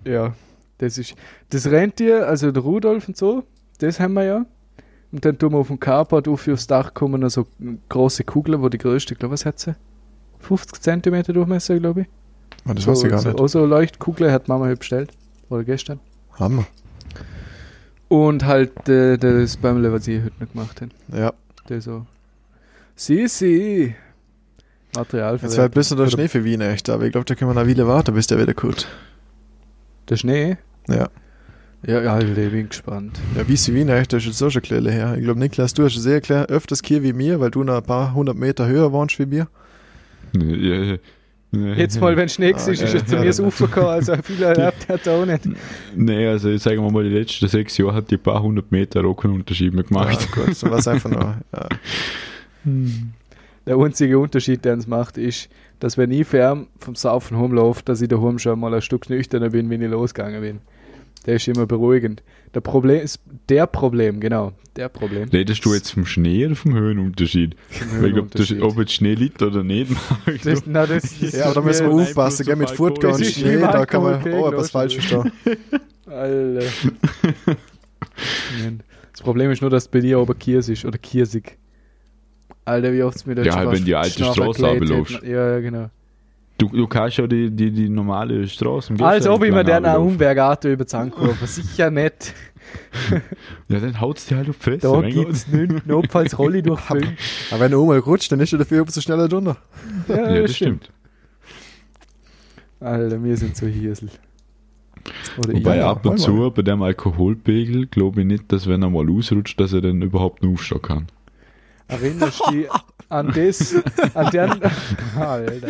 [0.04, 0.35] ja,
[0.78, 1.14] das ist.
[1.50, 3.44] Das Rentier, also der Rudolf und so,
[3.78, 4.47] das haben wir ja.
[5.12, 7.47] Und dann tun wir auf dem Carport auf aufs Dach kommen noch so
[7.88, 9.75] große Kugeln, wo die größte, glaube was hat sie?
[10.40, 12.06] 50 cm Durchmesser, glaube ich.
[12.66, 13.40] Ah, das weiß ich gar nicht.
[13.40, 15.12] Auch so Leuchtkugel hat Mama halt bestellt.
[15.50, 16.00] Oder gestern.
[16.38, 16.66] Hammer.
[18.09, 20.90] Und halt äh, das Bäumle, was sie heute noch gemacht haben.
[21.12, 21.33] Ja.
[21.68, 22.06] Der so.
[22.97, 23.94] Sie, sie.
[24.94, 27.50] Material Jetzt wird ein bisschen der Schnee für Wien echt, aber ich glaube, da können
[27.50, 28.87] wir noch wieder warten, bis der wieder kommt.
[30.09, 30.56] Der Schnee?
[30.88, 31.09] Ja.
[31.87, 33.21] Ja, ja, ich bin gespannt.
[33.37, 35.16] Ja, wie sie Wien echt, das ist jetzt so schon kleine her.
[35.16, 37.83] Ich glaube, Niklas, du hast sehr klar öfters hier wie mir, weil du noch ein
[37.83, 39.49] paar hundert Meter höher wohnst wie mir.
[40.33, 40.97] Ja, ja.
[41.76, 43.44] Jetzt mal, wenn Schnee Ah, ist, ist jetzt zu mir das ja.
[43.44, 45.42] Ufer gekommen, also viel erlebt hat er auch nicht.
[45.94, 49.04] Nee, also jetzt sagen wir mal, die letzten sechs Jahre hat die paar hundert Meter
[49.04, 50.28] auch keinen Unterschied mehr gemacht.
[50.37, 51.37] Ja, gut, so war es einfach nur.
[51.52, 51.68] Ja.
[53.66, 55.49] Der einzige Unterschied, der uns macht, ist,
[55.80, 59.50] dass wenn ich fern vom Saufen rumlaufe, dass ich daheim schon mal ein Stück nüchterner
[59.50, 60.61] bin, wenn ich losgegangen bin.
[61.26, 62.23] Der ist immer beruhigend.
[62.54, 65.28] Der Problem ist, der Problem, genau, der Problem.
[65.28, 67.56] Redest du jetzt vom Schnee oder vom Höhenunterschied?
[67.56, 68.62] Weil ich glaube, Höhenunterschied.
[68.62, 69.90] ob jetzt Schnee liegt oder nicht,
[70.44, 72.92] Das, na, das ist ja, aber da müssen wir aufpassen, gell, mit Alkohol.
[72.92, 75.32] und Das Schnee, da kann man oh, etwas gegen falsch verstehen.
[76.06, 76.66] Alter.
[79.12, 81.57] Das Problem ist nur, dass bei dir aber Kiers ist oder Kiersig.
[82.64, 85.22] Alter, wie oft es mir da Ja, schon wenn die alte Straße hat.
[85.22, 85.90] Ja, ja, genau.
[86.57, 88.93] Du, du kannst ja die, die, die normale Straße.
[88.95, 90.01] im Als ob ich mir den auch.
[90.05, 91.12] Umbergato über die.
[91.47, 92.35] Sicher nicht.
[93.69, 94.81] Ja, dann haut's dir halt auf Fresse.
[94.88, 95.87] Da gibt's nichts.
[95.87, 97.07] Notfalls rolle ich durch Fünf.
[97.51, 99.57] Aber wenn der Oma rutscht, dann ist er dafür so schneller drunter.
[100.09, 100.90] Ja, das stimmt.
[102.81, 104.11] Alter, wir sind so Hirsel.
[105.37, 105.85] Oder Wobei ich.
[105.85, 106.19] ab und mal.
[106.19, 110.03] zu bei dem Alkoholpegel glaube ich nicht, dass wenn er mal ausrutscht, dass er dann
[110.03, 111.07] überhaupt noch aufstehen kann.
[111.88, 112.68] Erinnerst du dich
[113.09, 113.75] an das,
[114.14, 114.51] an den,
[115.18, 115.68] Alter.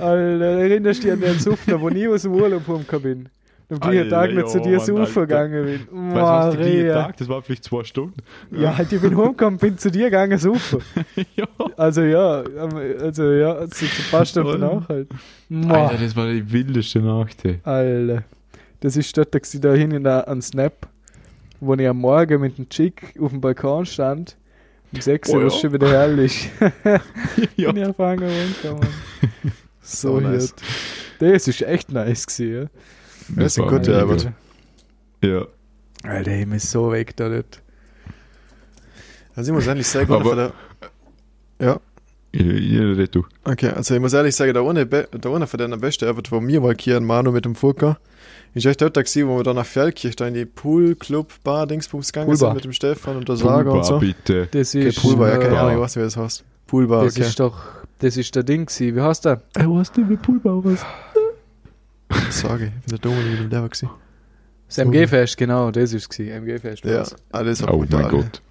[0.00, 3.28] Alter, erinnerst du dich an den Suffner, wo ich aus dem Urlaub rumgekommen bin?
[3.70, 6.14] Am gleichen Tag nicht zu dir saufen gegangen bin.
[6.14, 6.94] Weißt du, was.
[6.94, 7.16] Tag?
[7.18, 8.14] Das war vielleicht zwei Stunden.
[8.50, 10.80] Ja, halt, ich bin heimgekommen, bin zu dir gegangen saufen.
[11.36, 11.46] ja.
[11.76, 12.42] Also ja,
[13.00, 14.74] also ja, so ein paar Stunden Alter.
[14.74, 15.08] nach halt.
[15.68, 17.44] Alter, das war die wildeste Nacht.
[17.44, 17.60] ey.
[17.64, 18.24] Alter.
[18.80, 20.88] Das ist dort da da hinten an Snap,
[21.60, 24.36] wo ich am Morgen mit dem Chick auf dem Balkon stand.
[24.92, 25.46] Um 6 Uhr, Oh ja.
[25.46, 26.50] was schon wieder herrlich.
[27.56, 27.72] Ja.
[27.72, 28.88] Bin ich angefangen runterkommen.
[29.82, 30.54] So, So nice.
[31.18, 32.68] Das ist echt nice gewesen,
[33.34, 33.92] Das ist war gut, mega.
[33.92, 34.16] ja, aber-
[35.22, 35.28] Ja.
[35.28, 35.46] ja.
[36.04, 37.62] Alter, ich bin so weg da dort.
[39.34, 40.52] Also ich muss ehrlich sagen, Aber- von der,
[41.60, 41.80] ja,
[42.32, 43.24] Ja, ja, red du.
[43.44, 46.22] okay, also ich muss ehrlich sagen, der ohne, Be der ohne von den Beste, aber
[46.30, 47.98] wo wir mal hier in Manu mit dem Furka,
[48.54, 51.66] ist echt dort gewesen, wo wir dann nach Feldkirch da in die Pool, Club, Bar,
[51.66, 52.48] Dingsbums gegangen Poolbar.
[52.50, 53.98] sind mit dem Stefan und der Saga und Poolbar, so.
[53.98, 54.48] bitte.
[54.50, 56.44] Das Okay, ist, Poolbar, ja, keine äh, Ahnung, ich weiß nicht, wie das heißt.
[56.66, 57.26] Poolbar, das okay.
[57.26, 57.58] ist doch,
[58.00, 58.96] das ist der Ding gewesen.
[58.96, 59.42] Wie heißt der?
[59.54, 60.64] Ey, was denn mit Poolbar?
[60.64, 60.84] Was?
[62.30, 63.90] Sage ich, ich bin der Dumme mit dem Lever gewesen.
[64.66, 66.18] Das MG-Fest, genau, das ist es.
[66.18, 68.02] MG-Fest Ja, alles war Oh brutal.
[68.02, 68.42] mein Gott.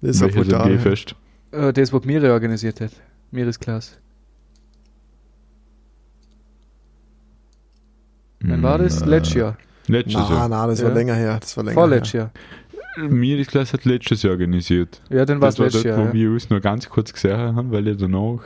[0.00, 0.70] Das Welches brutal.
[0.72, 1.14] MG-Fest?
[1.52, 2.90] Äh, das, was Miri organisiert hat.
[3.30, 3.92] Miris Klasse.
[8.40, 9.00] Wann war das?
[9.00, 9.56] Hm, Letztes Jahr.
[9.88, 10.48] Letztes Nein, Jahr.
[10.48, 10.94] nein, das war Ja.
[10.94, 11.38] länger her.
[11.40, 12.12] Das war länger Vorletztes.
[12.12, 12.30] Jahr.
[12.98, 15.00] Mir ist Klasse hat letztes Jahr organisiert.
[15.08, 16.04] Ja, dann war es Das war letztes dort, Jahr.
[16.04, 16.12] wo Ja.
[16.14, 18.40] wir uns nur ganz kurz gesehen haben, weil ich danach.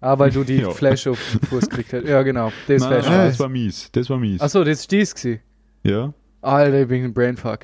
[0.00, 0.70] Ah, weil du die Ja.
[0.70, 2.04] Flash auf den Fuß gekriegt hast.
[2.06, 2.52] Ja, genau.
[2.68, 3.88] Das Nein, Fest nein, war das war mies.
[3.92, 4.40] Das war mies.
[4.40, 5.40] Achso, das ist dies gewesen.
[5.84, 6.12] Ja.
[6.42, 7.60] Alter, ich bin ein Brainfuck.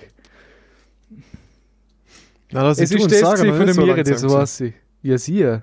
[2.51, 4.75] Na, das Es du ist das sagen, der so Miri, das langsam weiß ich.
[5.03, 5.59] Ja, sie.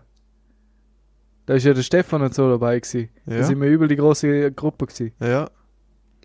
[1.49, 3.09] Da ist ja der Stefan und so dabei gewesen.
[3.25, 3.37] Ja.
[3.37, 5.13] Da sind wir übel die große Gruppe gewesen.
[5.19, 5.27] Ja.
[5.27, 5.49] Ja.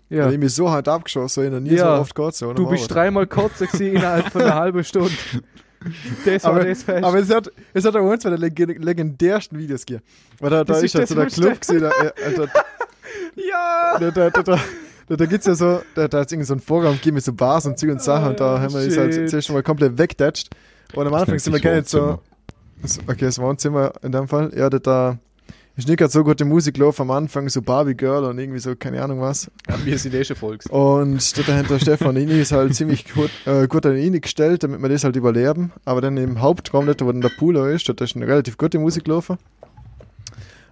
[0.09, 0.29] ja.
[0.29, 1.95] Ich mich so hart abgeschossen, so in der nie Ja.
[2.05, 2.35] so oft.
[2.35, 5.09] So, Du bist dreimal kotzen gewesen innerhalb von einer halben Stunde.
[6.25, 7.03] Das war Aber- das Fest.
[7.03, 10.03] Aber es hat, es hat auch eins der leg legendärsten Videos gegeben.
[10.39, 12.43] Weil da, da Das ist halt so der das Club gesehen, da, äh, da,
[13.35, 13.99] ja!
[13.99, 14.59] da, da, da, da,
[15.07, 17.33] Da, da gibt's ja so, da, da hat's irgendwie so ein Vorraum gegeben mit so
[17.33, 19.97] Bars und Zeug und Sachen und da haben wir das halt zuerst schon mal komplett
[19.97, 20.49] wegdatscht.
[20.95, 22.19] Und am Anfang sind wir gar nicht so,
[23.07, 25.19] okay, das Wohnzimmer in dem Fall, ja, da, da
[25.77, 28.75] ist nicht gerade so gute Musik gelaufen am Anfang, so Barbie Girl und irgendwie so,
[28.75, 29.51] keine Ahnung was.
[29.67, 30.67] Ja, wir sind eh schon Volks.
[30.67, 34.81] Und da der Stefan Ini ist halt ziemlich gut, äh, gut an ihn gestellt, damit
[34.81, 35.73] wir das halt überleben.
[35.83, 38.79] Aber dann im Hauptraum, dort, wo dann der Pool ist, dort ist eine relativ gute
[38.79, 39.37] Musik gelaufen.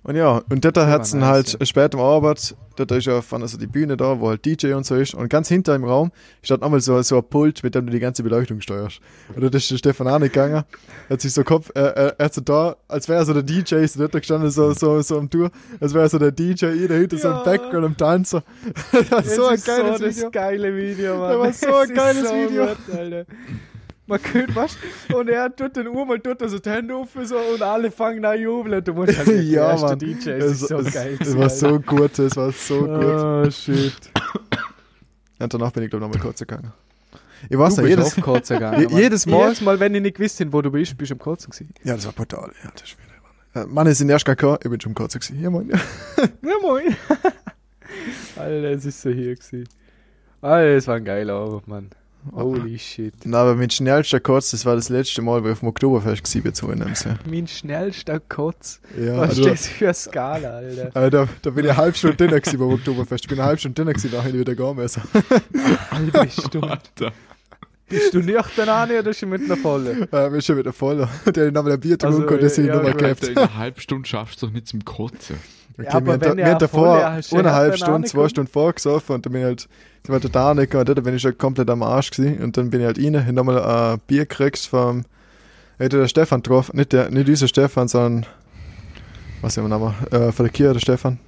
[0.04, 1.66] Und ja, und dort hat's dann nice, halt ja.
[1.66, 4.86] später am Abend, dort ist ja von also die Bühne da, wo halt DJ und
[4.86, 5.14] so ist.
[5.14, 6.12] Und ganz hinter im Raum
[6.42, 9.00] steht einmal so, so ein Pult, mit dem du die ganze Beleuchtung steuerst.
[9.34, 10.66] Und dort ist der Stefan auch nicht gegangen.
[11.08, 13.34] Er hat sich so Kopf, er, er, er hat so da, als wäre er so
[13.34, 16.32] der DJ, ist dort gestanden, so, so, so am Tour, als wäre er so der
[16.32, 17.38] DJ, jeder hinter so Ja.
[17.40, 18.44] ein Background am Tanzer.
[18.92, 20.24] das war so ein geiles so Video.
[20.24, 21.40] das geile Video, Mann.
[21.44, 22.66] Das war so ein Es geiles so Video.
[22.66, 23.26] Gut.
[24.06, 24.78] Man könnte was
[25.14, 28.26] und er tut dann einmal tut er so die Hände auf so und alle fangen
[28.26, 30.00] an jubeln und du musst halt ja, der erste Mann.
[30.00, 31.18] DJ, es ist so es, geil.
[31.22, 32.90] Es war so gut, es war so gut.
[32.90, 33.94] Oh, shit.
[35.40, 36.74] Und danach bin ich, glaube ich, nochmal kurz gegangen.
[37.50, 38.90] Ich weiß Du nicht, jedes, kotzen gegangen.
[38.90, 41.52] jedes Mal- Jedes Mal, wenn ich nicht gewusst wo du bist, bist du am Kotzen
[41.52, 41.74] gewesen.
[41.84, 42.52] Ja, das war brutal.
[42.64, 43.64] Ja, das ist wieder, Mann.
[43.64, 45.42] Äh, Mann ist in der erst gekommen, ich bin schon kurz gewesen.
[45.42, 45.70] Ja, Mann.
[46.18, 46.24] Ja.
[46.42, 46.96] Ja, moin.
[48.36, 49.68] Alter, es ist so hier gewesen.
[50.42, 51.90] Alter, es war ein geiler Abend, Mann.
[52.32, 53.14] Holy shit.
[53.26, 56.44] Na, aber mit schnellster Kurz, das war das letzte Mal, wo ich auf dem Oktoberfest
[56.44, 56.94] bin, zu einem.
[57.30, 58.80] Mein schnellster Kotz.
[58.98, 60.96] Ja, Was also, ist das für eine Skala, Alter?
[61.06, 63.26] äh, da, da bin ich eine halbe Stunde drin gewesen beim Oktoberfest.
[63.26, 65.04] Ich bin eine halbe Stunde drin gewesen, nachher wieder gehen müssen.
[65.92, 66.70] Halbe Stunde.
[66.70, 67.12] Alter.
[67.90, 70.08] Bist du nüchtern an oder schon mit einer Volle?
[70.12, 71.08] Äh, bin schon wieder voll.
[71.28, 73.80] Der hat nochmal ein Bier Also, getrunken und deswegen ja, nochmal ja, in einer halben
[73.80, 75.36] Stunde schaffst du doch nicht zum Kotzen.
[75.74, 78.30] Okay, Ja, aber wir haben, wenn da, wir haben davor ja, eineinhalb Stunden, zwei.
[78.30, 79.70] Stunden vorgesoffen und dann bin ich halt,
[80.06, 82.70] sind wir da angekommen und dann bin ich schon komplett am Arsch gewesen und dann
[82.70, 85.06] bin ich halt rein, hab nochmal ein Bier gekriegt vom,
[85.78, 88.26] hätte der Stefan getroffen, nicht der, nicht dieser Stefan, sondern,
[89.42, 91.20] was ist der Name, äh, von der Kirche, der Stefan.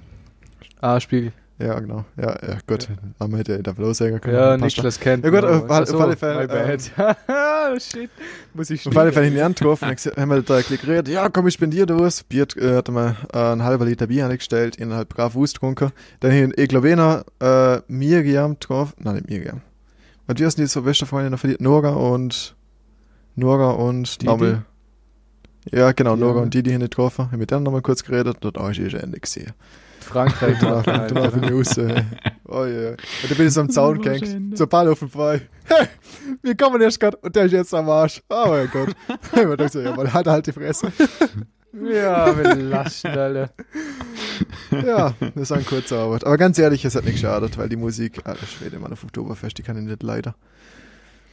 [0.80, 1.32] Ah, Spiegel.
[1.58, 2.86] Ja, genau, ja, ja, gut,
[3.18, 4.36] Name hätte ich da bloß sagen können.
[4.36, 6.90] Ja, Niklas kennt Ja gut, auf aber- alle- alle Fälle, My bad.
[7.28, 8.10] Ah, Shit.
[8.52, 11.54] Muss ich Auf jeden Fall ihn angetroffen, dann haben wir da geredet, ja komm, ich
[11.54, 12.24] spendiere dir was.
[12.24, 15.92] Bier äh, hat mir äh, einen halben Liter Bier angestellt, ihn halt brav ausgetrunken.
[16.20, 19.62] Dann hier, glaube, noch äh, Miriam getroffen, nein, nicht Miriam.
[20.26, 22.54] Und wir sind die so beste Freunde noch verliert, Nora und
[23.34, 24.62] Nora und nochmal.
[25.72, 26.16] Ja, genau, Ja.
[26.16, 27.24] Nora und Didi haben getroffen.
[27.28, 29.52] Ich hab mit denen nochmal kurz geredet, dort auch ich eh schon Ende gesehen.
[30.06, 31.52] Frankreich danach bin ich Alter.
[31.52, 31.78] raus.
[32.48, 32.90] Oh ja.
[32.90, 32.98] Und
[33.30, 34.56] dann bin ich so am Zaun gehängt.
[34.56, 35.42] So Ball auf dem frei.
[35.64, 35.88] Hey,
[36.42, 38.22] wir kommen erst gerade und der ist jetzt am Arsch.
[38.28, 38.90] Oh mein Gott.
[39.32, 40.92] Ich hab gedacht so, ja, man hat halt die Fresse.
[41.72, 43.50] Ja, wir laschen, Alter.
[44.84, 46.24] Ja, das war ein kurzer Arbeit.
[46.24, 49.58] Aber ganz ehrlich, es hat nicht geschadet, weil die Musik, alter Schwede, Mann, auf Oktoberfest,
[49.58, 50.34] die kann ich nicht leider.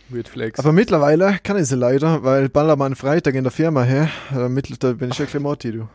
[0.09, 0.59] Weird Flex.
[0.59, 4.77] Aber mittlerweile kann ich sie leider, weil Ballermann Freitag in der Firma her, äh, mittler,
[4.79, 5.87] da bin ich ja Klemotti, du.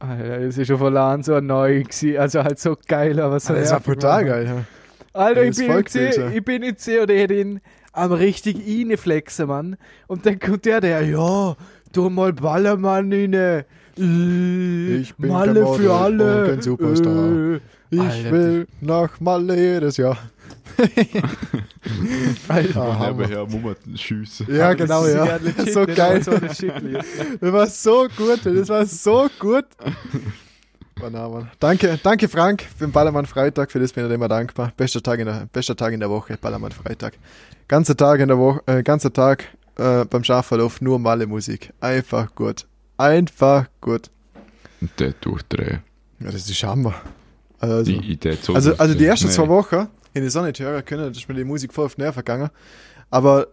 [0.00, 2.16] Alter, es ist schon von Lahn so neu gewesen.
[2.16, 4.64] Also halt so geil, aber so Das war brutal geil, ja.
[5.12, 7.60] Alter, ich das bin, in C, ich bin in C den
[7.92, 9.76] am richtig reinflexen, Mann.
[10.06, 11.56] Und dann kommt der, der, ja,
[11.92, 13.34] tu mal Ballermann rein.
[13.34, 13.64] Äh,
[13.96, 16.42] Ich bin Malle für alle.
[16.44, 17.32] und kein Superstar.
[17.32, 17.60] Äh,
[17.90, 20.16] Ich Alter, will nach Malle jedes Jahr.
[22.48, 22.98] Alter.
[22.98, 23.28] Hammer.
[23.28, 24.46] her, Mummert schiessen.
[24.54, 25.38] Ja, genau, ja.
[25.72, 26.20] So geil.
[26.20, 29.64] Das war so gut, das war so gut.
[31.58, 34.72] Danke, danke Frank für den Ballermann Freitag, für das bin ich dir immer dankbar.
[34.76, 37.14] Bester Tag in der, bester Tag in der Woche, Ballermann Freitag.
[37.68, 39.44] Ganzer Tag in der Woche, äh, ganzer Tag
[39.76, 41.72] äh, beim Schafverlauf nur Malle Musik.
[41.80, 42.66] Einfach gut.
[42.98, 44.10] Einfach gut.
[44.98, 45.82] Der durchdrehen.
[46.20, 46.94] Ja, das ist Hammer.
[47.58, 49.32] Also, Die Idee so also, also die ersten Nee.
[49.32, 51.94] zwei Wochen hätte ich so nicht hören können, da ist mir die Musik voll auf
[51.94, 52.50] den Nerv vergangen.
[53.10, 53.48] Aber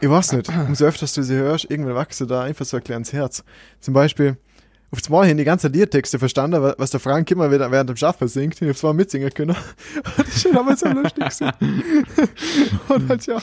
[0.00, 2.84] ich weiß nicht, umso öfter du sie hörst, irgendwann wächst du da einfach so ein
[2.84, 3.42] kleines Herz.
[3.80, 4.36] Zum Beispiel,
[4.92, 7.96] auf zwei hin die ganzen Liedtexte verstanden, wa- was der Frank immer wieder während dem
[7.96, 9.56] Schaffen singt, ich auf zwei mitsingen können.
[10.16, 11.52] Das ist schon einmal so lustig gewesen.
[12.88, 13.38] Und halt ja,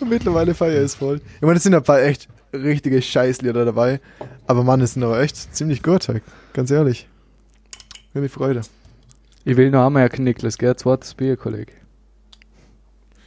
[0.00, 1.20] und mittlerweile feier es voll.
[1.36, 4.00] Ich meine, es sind ein paar echt richtige Scheißlieder dabei,
[4.46, 6.22] aber Mann, es sind aber echt ziemlich gut, halt.
[6.52, 7.08] ganz ehrlich.
[8.14, 8.62] Mir die Freude.
[9.48, 10.76] Ich will noch einmal merken, Niklas, gell?
[10.76, 11.72] Zweites Bier, Kollege.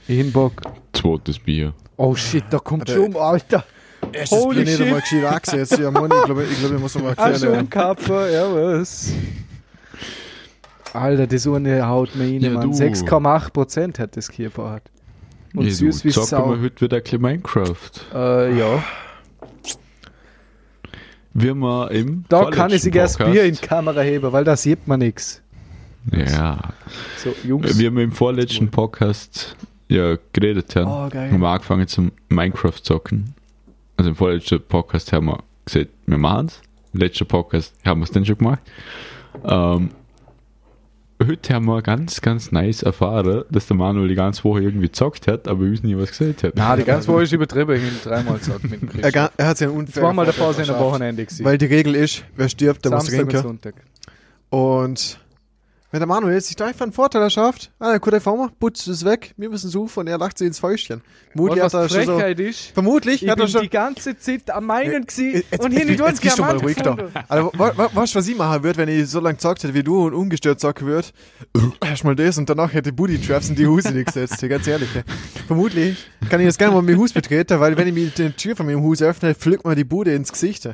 [0.07, 0.53] Ich hin Bock.
[0.93, 1.73] Zweites Bier.
[1.97, 2.93] Oh shit, da kommt Alter.
[3.03, 3.63] schon, Alter.
[4.11, 4.85] Erstes Holy Bier nicht shit.
[4.85, 5.79] einmal gescheit angesetzt.
[5.79, 7.55] Ja, Mann, ich glaube, ich, glaub, ich muss noch mal Ah, erklären.
[7.55, 9.13] schon Kapper, ja was.
[10.93, 12.69] Alter, das eine haut mir rein, Ja, Mann.
[12.71, 12.77] du.
[12.77, 14.91] 6,8% hat das hier gehabt.
[15.55, 16.49] Und Ja, süß du, wie zocken Sau.
[16.51, 17.91] wir heute wieder ein bisschen Minecraft.
[18.13, 18.83] Äh, ja.
[21.33, 21.55] Wir
[21.91, 24.99] im Da kann ich sich erst Bier in die Kamera heben, weil da sieht man
[24.99, 25.41] nichts.
[26.11, 26.59] Ja.
[27.17, 27.77] So, Jungs.
[27.77, 29.55] Wir im vorletzten Podcast
[29.87, 31.31] ja geredet haben, Oh, geil.
[31.31, 33.35] haben wir angefangen zum Minecraft zocken.
[33.97, 36.61] Also im vorletzten Podcast haben wir gesagt, wir machen es.
[36.93, 38.59] Im letzten Podcast haben wir es dann schon gemacht.
[39.45, 39.91] Ähm,
[41.23, 45.27] heute haben wir ganz, ganz nice erfahren, dass der Manuel die ganze Woche irgendwie gezockt
[45.27, 46.53] hat, aber uns nie was gesagt hat.
[46.55, 49.11] Na, die ganze Woche ist übertrieben, ich habe dreimal gesagt mit dem Er, Christian.
[49.13, 50.83] ga- er hat sich einen unfairen Zweimal davor sind am verschafft.
[50.85, 51.45] Wochenende gewesen.
[51.45, 53.47] Weil die Regel ist, wer stirbt, der muss Samstag und trinken.
[53.47, 53.75] Sonntag.
[54.49, 55.19] Und
[55.91, 59.33] wenn der Manuel sich da einfach einen Vorteil erschafft, ah, einfach mal, putzt es weg,
[59.35, 61.01] wir müssen suchen und er lacht sich ins Fäustchen.
[61.35, 64.49] Und Vermutlich hat er schon so, ist, vermutlich ich hat er schon, die ganze Zeit
[64.49, 66.97] am meinen gewesen Jetzt- und hier nicht jetzt, gehst du mal ruhig da.
[67.27, 70.05] Also, weißt du, was ich machen würde, wenn ich so lange gezockt hätte wie du
[70.05, 71.09] und ungestört zocken würde?
[71.81, 74.89] Erstmal das und danach hätte Booty Traps in die Hose nicht gesetzt, hier, ganz ehrlich.
[75.47, 78.55] Vermutlich kann ich jetzt gerne mal mein Haus betreten, weil wenn ich mir die Tür
[78.55, 80.69] von meinem Haus öffne, pflückt mir die Bude ins Gesicht.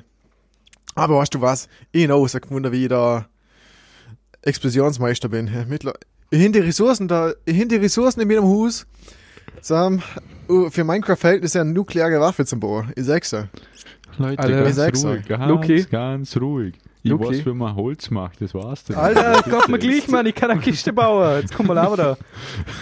[0.94, 1.68] Aber weißt du was?
[1.92, 3.28] Ich noch, sag Wunder, wie ich da
[4.48, 5.50] Explosionsmeister bin.
[5.68, 5.94] Mittler
[6.32, 8.86] hinter Ressourcen da, hinter Ressourcen in meinem Haus,
[9.62, 10.02] Sam,
[10.70, 12.92] für Minecraft-Verhältnisse eine nukleare Waffe zum Bauen.
[12.96, 13.50] Ich sag's dir.
[14.18, 15.86] Leute, Alter, ganz ich sag's ruhig, ganz, Luki.
[15.90, 16.74] ganz ruhig.
[17.04, 17.26] Ich Luki.
[17.26, 18.98] weiß, wie man Holz macht, das war's dann.
[18.98, 21.42] Alter, Gott mir gleich, Mann, ich kann eine Kiste bauen.
[21.42, 22.18] Jetzt komm mal aber da.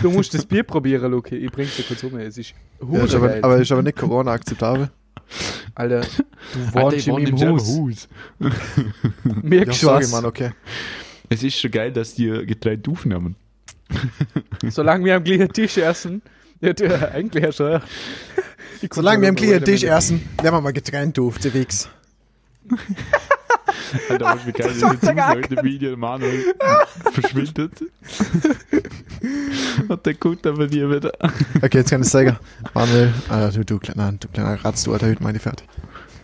[0.01, 1.36] Du musst das Bier probieren, Luki.
[1.36, 2.17] Ich bring's dir kurz um.
[2.17, 2.54] Es ist
[2.91, 4.89] Ja, ist aber, aber ist aber nicht Corona akzeptabel.
[5.75, 6.01] Alter,
[6.73, 7.67] du ich in meinem Haus.
[7.78, 8.08] Haus.
[9.43, 10.12] Merkst Ja, du sorry, was?
[10.12, 10.51] Mann, okay.
[11.29, 13.35] Es ist schon geil, dass die Getreide aufnehmen.
[14.69, 16.21] Solange wir am gleichen Tisch essen.
[16.61, 17.81] Ja, du, eigentlich ja schon.
[18.91, 21.89] Solange wir am gleichen Tisch essen, werden wir mal getrennt auf, Wichs.
[24.09, 26.55] Alter, was wie geil ist, jetzt heute Video der Manuel
[27.11, 27.71] verschwindet.
[29.88, 31.11] Und der guckt aber dir wieder.
[31.61, 32.38] Okay, jetzt kann ich sagen,
[32.73, 35.67] Manuel, ah, du, du, kleiner, du kleiner Ratz, du alter Hüt, meine fertig.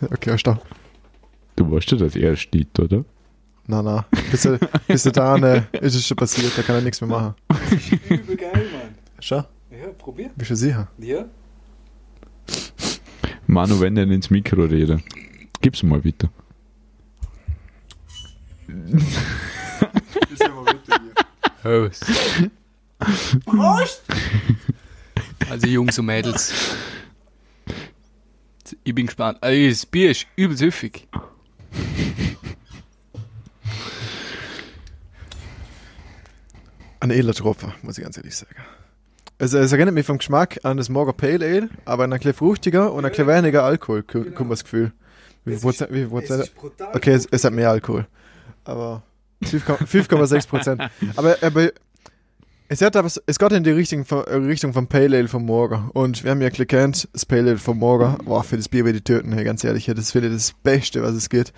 [0.00, 0.64] Okay, stopp.
[1.56, 3.04] Du weißt ja, dass er steht, oder?
[3.66, 6.82] Na, na, bis, du- bis du da ne, ist es schon passiert, da kann er
[6.82, 7.34] nichts mehr machen.
[8.08, 8.94] Übel geil, Mann.
[9.20, 10.30] Schau, Ja, probier.
[10.36, 10.88] bist du sicher?
[10.98, 11.24] Ja?
[13.46, 15.02] Manu, wenn der ins Mikro redet,
[15.60, 16.28] gib's mal bitte.
[23.46, 24.02] Prost.
[25.50, 26.74] Also Jungs und Mädels.
[28.84, 29.38] Ich bin gespannt.
[29.42, 31.06] Ey, das Bier ist übel süffig.
[37.02, 38.54] Ein edler Tropfen, muss ich ganz ehrlich sagen.
[39.40, 42.92] Also, es erinnert mich vom Geschmack an das Morger Pale Ale, aber ein bisschen fruchtiger
[42.92, 44.36] und ein bisschen weniger Alkohol, kommt Genau.
[44.36, 44.92] kommt das Gefühl.
[45.44, 45.92] Wie viel Prozent?
[45.92, 46.52] Wie Prozent?
[46.94, 48.06] Okay, es, es hat mehr Alkohol.
[48.64, 49.02] Aber
[49.42, 50.80] 5,- 5,6 Prozent.
[51.16, 51.70] aber, aber
[52.68, 55.90] es, hat aber, es geht in die Richtung, von- Richtung vom Pale Ale vom Morgen.
[55.94, 58.98] Und wir haben ja gekannt, das Pale Ale vom Morgen, boah, für das Bier würde
[58.98, 59.86] ich töten, hey, ganz ehrlich.
[59.86, 61.52] Das finde ich das Beste, was es geht.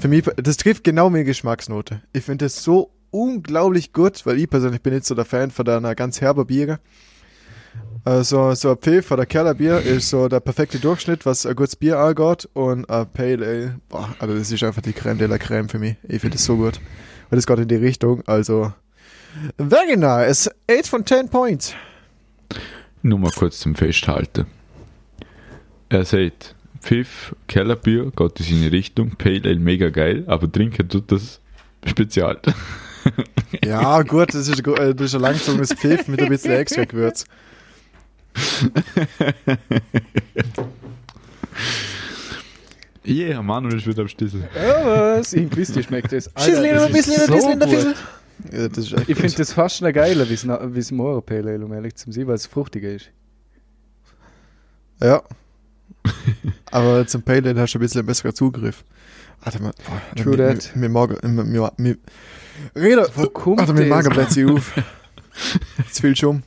[0.00, 2.02] Für mich, das trifft genau meine Geschmacksnote.
[2.12, 5.68] Ich finde das so unglaublich gut, weil ich persönlich bin nicht so der Fan von
[5.68, 6.80] einer ganz herber Biere.
[8.04, 11.98] Äh, so, ein Pfiff oder Kellerbier ist so der perfekte Durchschnitt, was ein gutes Bier
[11.98, 12.48] angeht.
[12.52, 15.78] Und ein Pale Ale, boah, also das ist einfach die Creme de la Creme für
[15.78, 15.96] mich.
[16.08, 16.80] Ich finde das so gut.
[17.30, 18.72] Und das geht in die Richtung, also
[19.56, 20.50] very nice.
[20.68, 21.74] 8 von 10 Points.
[23.02, 24.46] Nur mal kurz zum Festhalten.
[25.88, 31.12] Er sagt, Pfiff, Kellerbier, geht in seine Richtung, Pale Ale mega geil, aber trinken tut
[31.12, 31.40] das
[31.86, 32.40] spezial.
[33.64, 37.24] Ja, gut, das ist, äh, das ist ein langsames Pfiff mit ein bisschen extra Gewürz.
[43.04, 44.48] Yeah, Manuel ist wieder am Stissel.
[44.54, 45.32] Ja, was?
[45.32, 46.30] Ich wüsste, dir schmeckt das.
[46.32, 47.94] Das ein bisschen, ein bisschen, ein bisschen.
[48.52, 50.34] Ja, das ist Ich finde das fast noch geiler, wie
[50.78, 53.10] es Mora Pale Ale, um ehrlich zu sein, weil es fruchtiger ist.
[55.00, 55.22] Ja.
[56.70, 58.84] Aber zum Pale Ale hast du ein bisschen einen besseren Zugriff.
[59.42, 59.72] Warte mal.
[59.86, 60.76] Boah, True mir, that.
[60.76, 60.88] Mir,
[61.76, 61.96] mir,
[62.76, 64.72] Rede, Wo kommt warte, mir das, Magen sich auf.
[65.78, 66.42] Jetzt viel schon.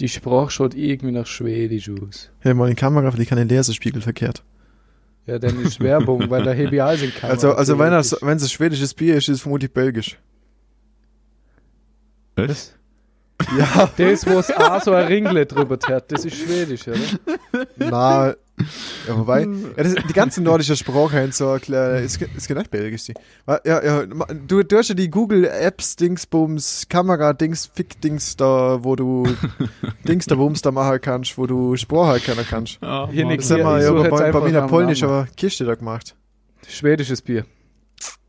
[0.00, 2.30] Die Sprache schaut irgendwie nach Schwedisch aus.
[2.40, 4.42] Hey, mal die Kamera, die kann den Leserspiegel verkehrt.
[5.26, 7.32] Ja, dann ist Werbung, weil da hebe ich alles in Kamera.
[7.32, 10.18] Also, also wenn es wenn es ein schwedisches Bier ist, ist es vermutlich belgisch.
[12.36, 12.74] Was?
[13.56, 13.90] Ja.
[13.96, 17.66] Das, wo es auch so ein Ringle drüber hat, das ist Schwedisch, oder?
[17.76, 18.34] Na,
[19.06, 23.04] ja, wobei, ja, das, die ganze nordische Sprache haben so erklärt, ist, ist gedacht belgisch.
[23.04, 23.14] Die.
[23.46, 28.78] Ja, ja, du, du hast ja die Google Apps, Dingsbums, Kamera, Dings, Fick, Dings da,
[28.82, 29.26] wo du
[30.08, 32.78] Dings da Bums da machen kannst, wo du Sprache erkennen kannst.
[32.82, 33.32] Ah, Hier Mann.
[33.32, 33.48] nix.
[33.48, 35.28] Das haben wir ich ja bei, nach dem polnischer Namen.
[35.36, 36.14] Kiste da gemacht.
[36.66, 37.44] Schwedisches Bier.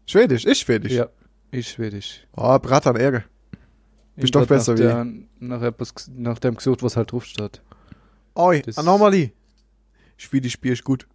[0.06, 0.94] Schwedisch, ist Schwedisch.
[0.94, 1.08] Ja,
[1.52, 2.26] ist Schwedisch.
[2.36, 3.24] Oh, Bratan Ärger.
[4.16, 5.08] Bist doch besser nach wie der,
[5.40, 7.62] nach, etwas, nach dem gesucht, was halt drauf steht.
[8.36, 8.78] Oi, Das-
[10.20, 10.26] Anomalie.
[10.30, 11.08] Schwedisch Bier ist gut.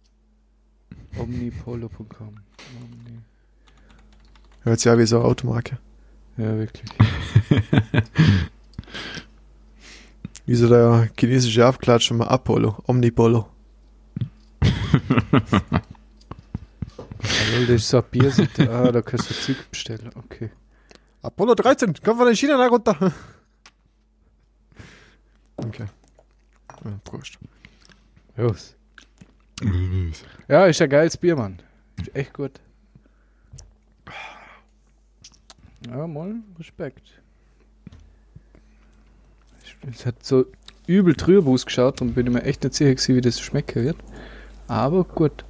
[1.17, 2.35] Omnipolo.com.
[2.81, 3.19] Omni.
[4.63, 5.77] Hört sich ja wie so eine Automarke.
[6.37, 6.91] Ja, wirklich.
[10.47, 12.83] Wie so der chinesische Abklatsch von Apollo.
[12.85, 13.49] Omnipolo.
[17.23, 18.31] Also, das ist so ein Bier,
[18.69, 20.11] ah, da kannst du Zeug bestellen.
[20.13, 20.51] Okay.
[21.23, 23.11] Apollo 13, komm von den Schienen da runter.
[25.57, 25.87] Okay.
[26.83, 27.39] Ja, Prost.
[28.35, 28.75] Los.
[30.47, 31.61] Ja, ist ein geiles Bier, Mann.
[31.99, 32.59] Ist echt gut.
[35.87, 37.21] Ja, mal Respekt.
[39.89, 40.45] Es hat so
[40.87, 43.97] übel trüb ausgeschaut und bin mir echt nicht sicher wie das schmecken wird.
[44.67, 45.45] Aber gut.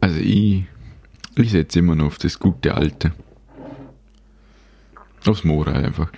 [0.00, 0.64] Also ich,
[1.36, 3.12] ich setze immer noch auf das gute Alte.
[5.26, 6.10] Aufs Moral einfach.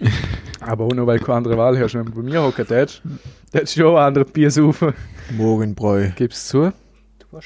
[0.60, 1.94] Aber auch nur weil du keine andere Wahl hast.
[1.94, 3.02] Wenn du bei mir hocken tätst
[3.54, 4.94] du schon andere Bier saufen.
[5.36, 6.10] Morgenbräu.
[6.16, 6.72] Gib's zu.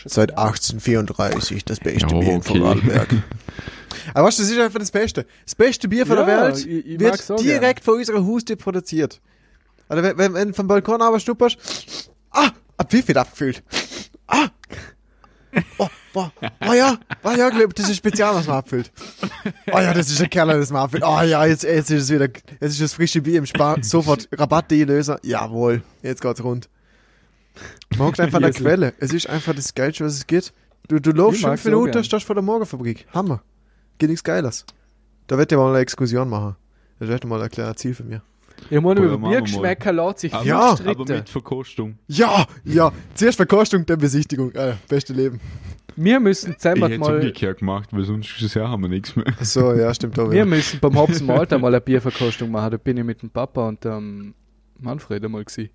[0.05, 2.59] Seit 1834 das beste Ja, Bier in okay.
[2.59, 3.09] Vorarlberg.
[4.15, 5.27] Aber weißt du, das ist einfach das Beste.
[5.45, 9.21] Das beste Bier von Ja, der Welt ich- ich wird direkt vor unserer Haustür produziert.
[9.89, 13.63] Also wenn, wenn, wenn du vom Balkon aber schnupperst, ah, ab wie viel abgefüllt?
[14.27, 14.49] Ah!
[15.79, 16.33] Oh, boah,
[16.69, 18.91] oh ja, oh ja, das ist spezial, was man abfüllt.
[19.73, 21.05] Oh ja, das ist ein Keller, das man abfüllt.
[21.07, 24.29] Oh ja, jetzt, jetzt ist es wieder, jetzt ist das frische Bier im Spar, sofort
[24.33, 25.21] Rabatt-Löser.
[25.23, 26.69] Jawohl, jetzt geht's rund.
[27.97, 28.63] Man hockt einfach an der Jesel.
[28.67, 28.95] Quelle.
[28.99, 30.53] Es ist einfach das Geilste, was es geht.
[30.89, 33.07] Du, du läufst fünf Minuten, stehst vor der Morgenfabrik.
[33.13, 33.43] Hammer.
[33.99, 34.65] Geht nichts Geiles.
[35.27, 36.57] Da wird ich mal eine Exkursion machen.
[37.01, 38.21] Das ist mal ein kleines Ziel für mich.
[38.71, 39.19] Ich meine, über.
[39.19, 41.01] Biergeschmäcker lässt sich Aber, viel Ja, streiten.
[41.01, 41.99] aber mit Verkostung.
[42.09, 42.93] Ja, ja.
[43.15, 44.53] Zuerst Verkostung, dann Besichtigung.
[44.55, 45.41] Ja, beste Leben.
[46.01, 47.17] Wir müssen Ich zusammen es mal...
[47.17, 49.27] umgekehrt gemacht, weil sonst haben wir nichts mehr.
[49.41, 50.31] So, ja, stimmt auch.
[50.31, 50.45] Wir Ja.
[50.45, 52.71] müssen beim Hopfen Malta mal eine Bierverkostung machen.
[52.71, 54.35] Da bin ich mit dem Papa und dem
[54.79, 55.71] Manfred einmal gewesen.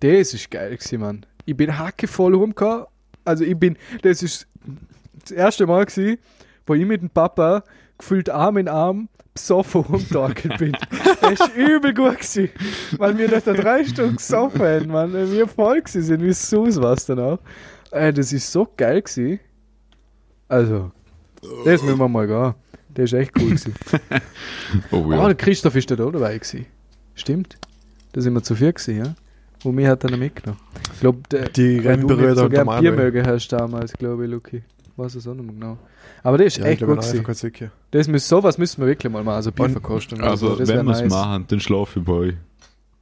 [0.00, 1.26] Das ist geil gewesen, Mann.
[1.44, 2.86] Ich bin hackevoll rumgekommen.
[3.24, 4.46] Also ich bin, das ist
[5.20, 6.18] das erste Mal gewesen,
[6.66, 7.62] wo ich mit dem Papa
[7.98, 10.76] gefühlt Arm in Arm besoffen rumgetorkelt bin.
[11.20, 12.48] Das ist übel gut gewesen.
[12.98, 15.12] Weil wir nach der drei Stunden gesoffen haben, Mann.
[15.12, 17.38] Wir voll gewesen sind, wie Sus was dann auch.
[17.90, 19.40] Äh, das ist so geil gewesen.
[20.48, 20.90] Also,
[21.64, 22.54] das müssen wir mal gehen.
[22.88, 23.74] Der ist echt cool gewesen.
[24.90, 25.26] Oh Ah, ja.
[25.26, 26.66] der Christoph ist da auch dabei gewesen.
[27.14, 27.56] Stimmt.
[28.12, 29.14] Da sind wir zu vier gewesen, ja.
[29.64, 30.60] Und mir hat er noch mitgenommen.
[30.94, 34.30] Ich glaube, der, Die Rennbrüder so und der gern Bier mögen hast damals, glaube ich,
[34.30, 34.62] Luki.
[34.96, 35.78] Weiß es auch nicht mehr genau.
[36.22, 36.98] Aber der ist Ja, echt gut.
[37.90, 40.20] Das müssen, sowas müssen wir wirklich mal machen, also Bierverkostung.
[40.20, 41.10] Also, das wenn wir es nice.
[41.10, 42.34] machen, dann schlafe ich bei euch.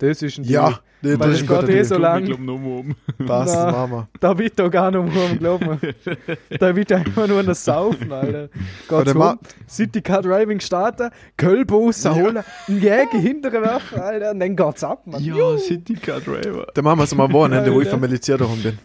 [0.09, 2.25] Das ist ein Ja, nee, das es ist ein geht eh so Ich lang.
[2.25, 2.95] glaube, noch mal um.
[3.27, 3.65] Passt, Na.
[3.67, 4.09] das machen wir.
[4.21, 5.79] Da wird doch gar nicht um, glaub mir.
[6.59, 8.49] da wird einfach nur noch saufen, Alter.
[8.89, 9.39] Geht's rum,
[9.69, 12.39] City Car Driving starten, Kölbus holen,
[12.69, 15.23] einen Jäger hinterher werfen, Alter, und dann geht's ab, Mann.
[15.23, 16.67] Ja, City Car Driver.
[16.75, 18.79] Dann machen wir es mal am Wochenende, wo ich vom Militär darum bin.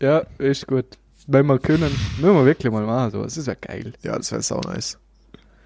[0.00, 0.86] Ja, ist gut.
[1.26, 3.10] Wenn wir können, müssen wir wirklich mal machen.
[3.10, 3.22] So.
[3.22, 3.92] Das ist ja geil.
[4.02, 4.98] Ja, das wäre sau nice.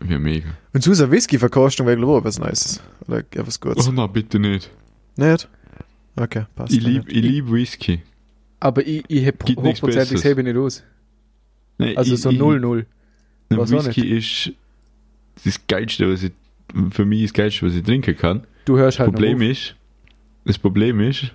[0.09, 0.49] Ja, mega.
[0.75, 2.81] Und zu so eine Whisky-Verkostung wäre, glaube ich, auch was Nices.
[3.07, 3.87] Oder ja, was Gutes.
[3.87, 4.71] Oh, na, bitte nicht.
[5.17, 5.49] Nicht?
[6.17, 6.73] Okay, passt.
[6.73, 8.01] Ich liebe lieb Whisky.
[8.61, 9.23] Aber ich, ich
[9.63, 10.83] nichts hochprozentig hebe ich nicht aus.
[11.79, 12.85] Nein, Also ich, so ich- 0-0.
[13.49, 14.53] Ein Was auch Whisky ist
[15.45, 16.33] das Geilste, was ich,
[16.91, 18.47] für mich das Geilste, was ich trinken kann.
[18.65, 19.75] Du hörst Das halt Problem ist,
[20.45, 21.33] das Problem ist,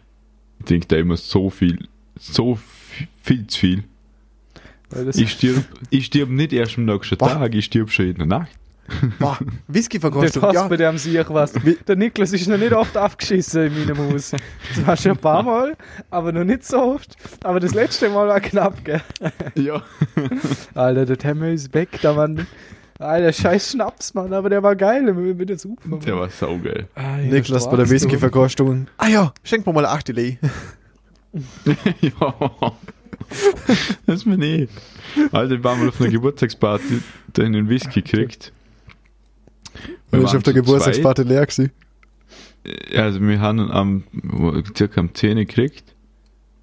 [0.60, 1.88] ich trinke da immer so viel,
[2.18, 3.80] so viel, viel zu viel.
[3.80, 3.84] auf,
[4.98, 7.18] weil das Ich stirb, ich stirb nicht erst am nächsten.
[7.18, 8.52] Tag, ich stirb schon in der Nacht.
[9.19, 10.67] Boah, Das Whisky-Verkostung, hast ja.
[10.67, 11.54] bei dem Sieg was.
[11.88, 14.32] Der Niklas ist noch nicht oft aufgeschissen in meinem Haus.
[14.73, 15.76] Zwar schon ein paar Mal,
[16.10, 17.15] aber noch nicht so oft.
[17.43, 19.02] Aber das letzte Mal war knapp, gell?
[19.56, 19.82] Ja.
[20.73, 22.47] Alter, der Temme ist weg, da Mann.
[23.00, 25.58] Alter, scheiß Schnaps, Mann, aber der war geil, mit der.
[25.84, 26.00] Mann.
[26.00, 26.88] Der war saugeil.
[26.95, 28.88] Ah, ja, Niklas bei der Whisky-Verkostung.
[28.97, 30.39] Ah ja, schenk mir mal eine Achtelei.
[32.02, 32.34] ja.
[34.06, 34.71] Das ist mir nicht.
[35.32, 37.02] Alter, ich war mal auf einer Geburtstagsparty,
[37.34, 38.54] da einen Whisky gekriegt.
[40.12, 41.72] Wir waren auf der Geburtstagsparty leer gewesen.
[42.92, 44.04] Ja, Also wir haben am,
[44.76, 45.96] circa am 10 gekriegt.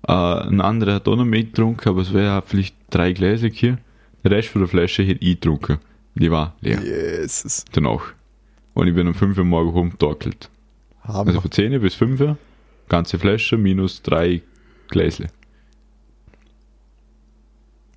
[0.07, 3.79] Äh, ein anderer hat auch noch mitgetrunken, aber es wäre vielleicht drei Gläser hier.
[4.23, 5.79] Der Rest von der Flasche hätte ich getrunken.
[6.15, 6.81] Die war leer.
[6.83, 7.65] Jesus.
[7.73, 8.13] Danach.
[8.75, 10.51] Und ich bin um 5 Uhr morgen rumgetorkelt.
[11.03, 12.39] Also von 10 bis 5 Uhr,
[12.89, 14.43] ganze Flasche minus drei
[14.89, 15.29] Gläsle.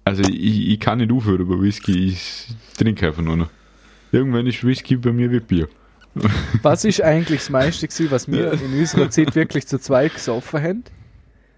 [0.04, 3.50] Also ich, ich kann nicht aufhören über Whisky, ich trinke einfach nur noch.
[4.12, 5.68] Irgendwann ist Whisky bei mir wie Bier.
[6.64, 10.62] Was ist eigentlich das meiste gewesen, was wir in unserer Zeit wirklich zu zweit gesoffen
[10.62, 10.84] haben?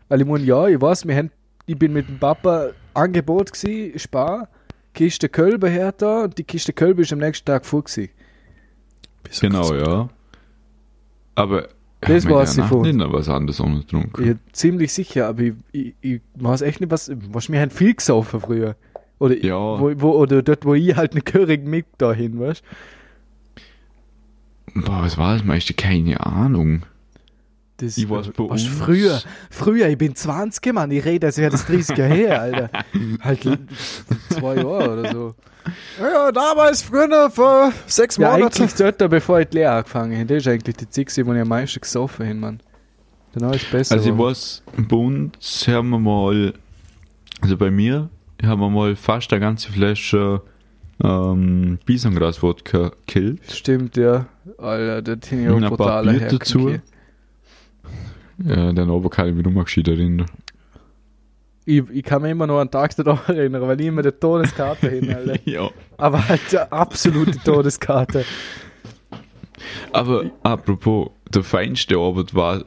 [0.09, 1.31] Weil ich meine, ja, ich weiß, wir haben,
[1.65, 4.49] ich bin mit dem Papa Angebot gewesen, Spar,
[4.93, 8.09] Kiste Kölbe her da und die Kiste Kölbe ist am nächsten Tag vor gewesen.
[9.23, 10.09] Bis Genau, ja.
[11.35, 11.69] Aber
[12.01, 14.23] Das haben wir weiß ich noch was anderes getrunken.
[14.23, 17.93] bin ziemlich sicher, aber ich, ich, ich weiß echt nicht, was, was wir haben viel
[17.93, 18.75] gesoffen früher.
[19.19, 19.55] Oder, Ja.
[19.79, 22.63] wo, wo, oder dort, wo ich halt eine Körig mit dahin, weißt
[24.75, 25.73] Boah, was war das meiste?
[25.73, 26.83] Keine Ahnung.
[27.77, 31.37] Das Ich weiß bei was uns- früher, früher, ich bin 20, Mann, ich rede, als
[31.37, 32.69] wäre das 30 Jahre her, Alter.
[33.21, 33.39] halt
[34.29, 35.35] zwei Jahre oder so.
[35.99, 38.61] Ja, damals früher vor sechs Ja, Monaten.
[38.63, 40.25] eigentlich dort, bevor ich die Lehre angefangen habe.
[40.25, 42.59] Das ist eigentlich die Zeit, gewesen, wo ich am meisten gesoffen habe, Mann.
[43.33, 43.95] Danach ist es besser.
[43.95, 44.29] Also ich geworden.
[44.31, 46.53] weiß, bei uns haben wir mal,
[47.41, 48.09] also bei mir
[48.43, 50.41] haben wir mal fast eine ganze Flasche
[51.03, 53.51] ähm, Bisongras-Wodka gekillt.
[53.51, 54.27] Stimmt, ja.
[54.57, 56.69] Alter, der Tini brutaler Bier dazu.
[58.43, 60.27] Ja, dann aber kann ich mich nochmal gescheit erinnern.
[61.65, 64.19] Ich, ich kann mich immer noch an den Tag danach erinnern, weil ich immer der
[64.19, 65.37] Todeskarte hin, Alter.
[65.45, 65.69] ja.
[65.97, 68.25] Aber halt der absolute Todeskarte.
[69.91, 72.63] Aber apropos, der feinste Abend war,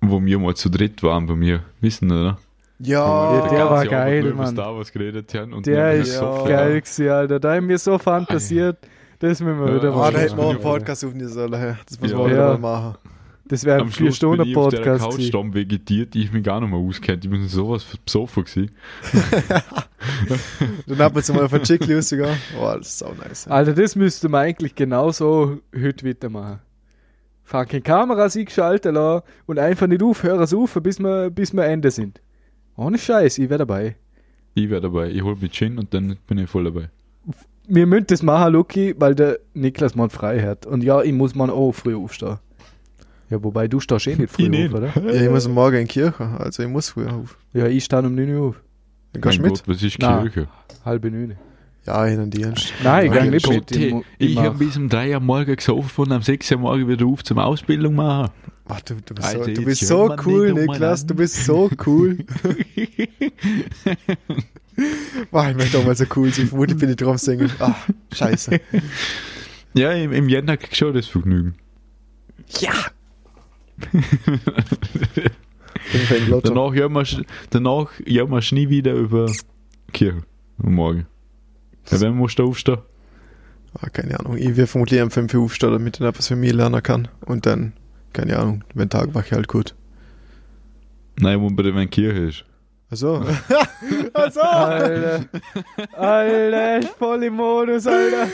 [0.00, 1.62] wo wir mal zu dritt waren bei mir.
[1.80, 2.38] Wissen Sie, oder?
[2.78, 4.52] Ja, Ja, der ganze war geil, über Mann.
[4.54, 7.40] Star Wars geredet haben und Der ist gesoffen geil gewesen, Alter.
[7.40, 8.78] Da haben wir so fantasiert.
[9.20, 10.14] Das müssen wir Ja, wieder Ah, machen.
[10.14, 10.60] da hätten wir auch einen.
[10.60, 11.78] Podcast auf dieser Sache.
[11.88, 12.18] Das müssen Ja.
[12.18, 12.98] wir auch wieder mal machen.
[13.44, 15.10] Das wäre ein Am Schluss bin ich auf der 4-Stunden-Podcast.
[15.16, 17.24] Couch stamm vegetiert, ich mich gar nicht mehr auskennt.
[17.24, 18.70] Ich bin sowas besoffen gewesen.
[20.86, 22.36] Dann ab und zu mal auf ein Chickli rausgegangen.
[22.58, 23.46] Oh, das ist sau nice.
[23.48, 26.60] Alter, das müsste man eigentlich genauso heute wieder machen.
[27.44, 31.90] Fucking Kameras eingeschaltet lassen und einfach nicht aufhören zu rufen, bis wir, bis wir Ende
[31.90, 32.21] sind.
[32.76, 33.96] Ohne Scheiß, ich wäre dabei.
[34.54, 35.10] Ich wäre dabei.
[35.10, 36.88] Ich hol mich Gin und dann bin ich voll dabei.
[37.66, 40.66] Wir müssen das machen, Luki, weil der Niklas mal frei hat.
[40.66, 42.38] Und ja, ich muss mal auch früh aufstehen.
[43.30, 44.92] Ja, wobei du stehst eh nicht früh auf, oder?
[45.14, 47.38] Ja, ich muss morgen in die Kirche, also ich muss früher auf.
[47.52, 48.60] Ja, ich stehe um 9 Uhr auf.
[49.12, 49.50] Dann gehst du mit?
[49.52, 50.30] Gott, was ist Nein.
[50.30, 50.48] Kirche?
[50.84, 51.36] Halbe 9.
[51.86, 52.72] Ja, in den Dienst.
[52.84, 53.76] Nein, ich Nein, gehe nicht Gott, mit.
[53.76, 57.06] Ich, ich habe bis um 3 Uhr morgen gesoffen und am 6 Uhr morgen wieder
[57.06, 58.32] auf zum Ausbildung machen.
[58.74, 61.06] Ach, du, du bist Alter, so, du bist so cool, Niklas.
[61.12, 62.18] Du bist so cool.
[65.30, 66.48] Boah, ich möchte auch mal so cool sein.
[66.48, 67.50] Vermutlich bin ich drum singen.
[67.58, 67.74] Ah,
[68.12, 68.60] scheiße.
[69.74, 71.54] ja, im, im Jänner krieg ich schon das Vergnügen.
[72.60, 72.72] Ja!
[76.42, 79.30] Danach jammern wir, danach jammern wir nie wieder über
[79.92, 80.22] Kirche
[80.62, 81.06] am Morgen.
[81.90, 82.78] Ja, wenn musst du aufstehen?
[83.74, 84.36] Ah, keine Ahnung.
[84.36, 87.08] Ich werde vermutlich am 5 Uhr aufstehen, damit ich etwas für mich lernen kann.
[87.24, 87.72] Und dann,
[88.12, 89.74] keine Ahnung, wenn Tag war ich halt gut.
[91.18, 92.44] Nein, wo der wenn Kirche ist.
[92.90, 93.24] Also.
[94.12, 94.40] also.
[94.40, 95.24] Alter.
[95.92, 98.26] Alter, ich voll im Modus, Alter.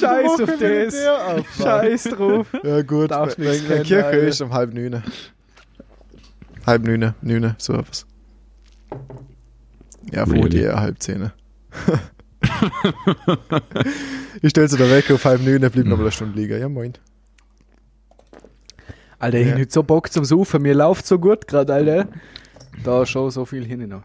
[0.00, 0.94] Scheiß auf das.
[1.56, 2.48] Scheiß drauf.
[2.64, 4.18] Ja gut, wenn, wenn Kirche Alter.
[4.18, 5.02] ist um halb neun.
[6.66, 8.06] Halb neun, neun, so etwas.
[10.10, 10.64] Ja, vermutlich Really?
[10.64, 11.30] eher halb zehn.
[14.42, 16.58] ich stelle sie da weg auf halb neun, blieb noch mal eine Stunde liegen.
[16.58, 16.94] Ja, moin.
[19.24, 19.52] Alter, ich Ja.
[19.52, 20.62] hab nicht so Bock zum Saufen.
[20.62, 22.08] Mir läuft so gut gerade, Alter.
[22.84, 24.02] Da schon so viel hin noch.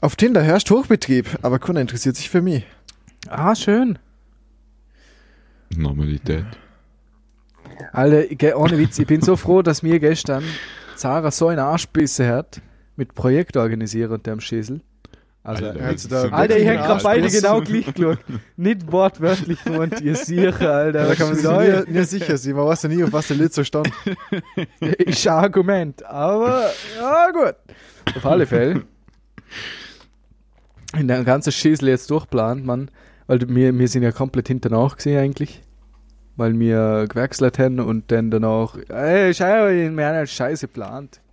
[0.00, 2.64] Auf Tinder herrscht Hochbetrieb, aber keiner interessiert sich für mich.
[3.28, 3.98] Ah, schön.
[5.76, 6.44] Normalität.
[7.92, 10.42] Alter, ich, geh- ohne Witz, ich bin so froh, dass mir gestern
[10.96, 12.60] Sarah so einen Arsch bissen hat
[12.96, 14.80] mit Projekt organisieren und dem Schäsel.
[15.48, 18.18] Also, Alter, Alter, da- ich hätte gerade beide genau gleich geschaut.
[18.58, 21.06] Nicht wortwörtlich gemeint, ihr sicher, Alter.
[21.06, 22.54] Da kann man sich nie, nie sicher sein.
[22.54, 23.88] Man weiß ja nie, auf was der Lied so stand.
[24.80, 26.70] Ist ein Argument, aber
[27.00, 27.54] ja, gut.
[28.14, 28.82] Auf alle Fälle.
[30.98, 32.90] In der ganzen Schäsel jetzt durchplant, man,
[33.26, 35.62] weil wir, wir sind ja komplett hinter nach gesehen eigentlich.
[36.36, 41.20] Weil wir gewechselt haben und dann danach, ey, schau, wir haben eine Scheiße geplant.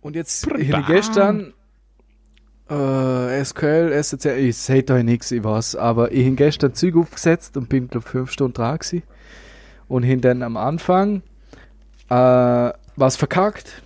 [0.00, 1.52] Und jetzt ich gestern
[2.68, 7.56] äh, SQL, SCL, ich sehe euch nichts, ich weiß, aber ich habe gestern Züge aufgesetzt
[7.56, 9.02] und bin, glaube fünf Stunden dran gewesen.
[9.88, 11.22] Und hin dann am Anfang
[12.08, 13.82] äh, was verkackt.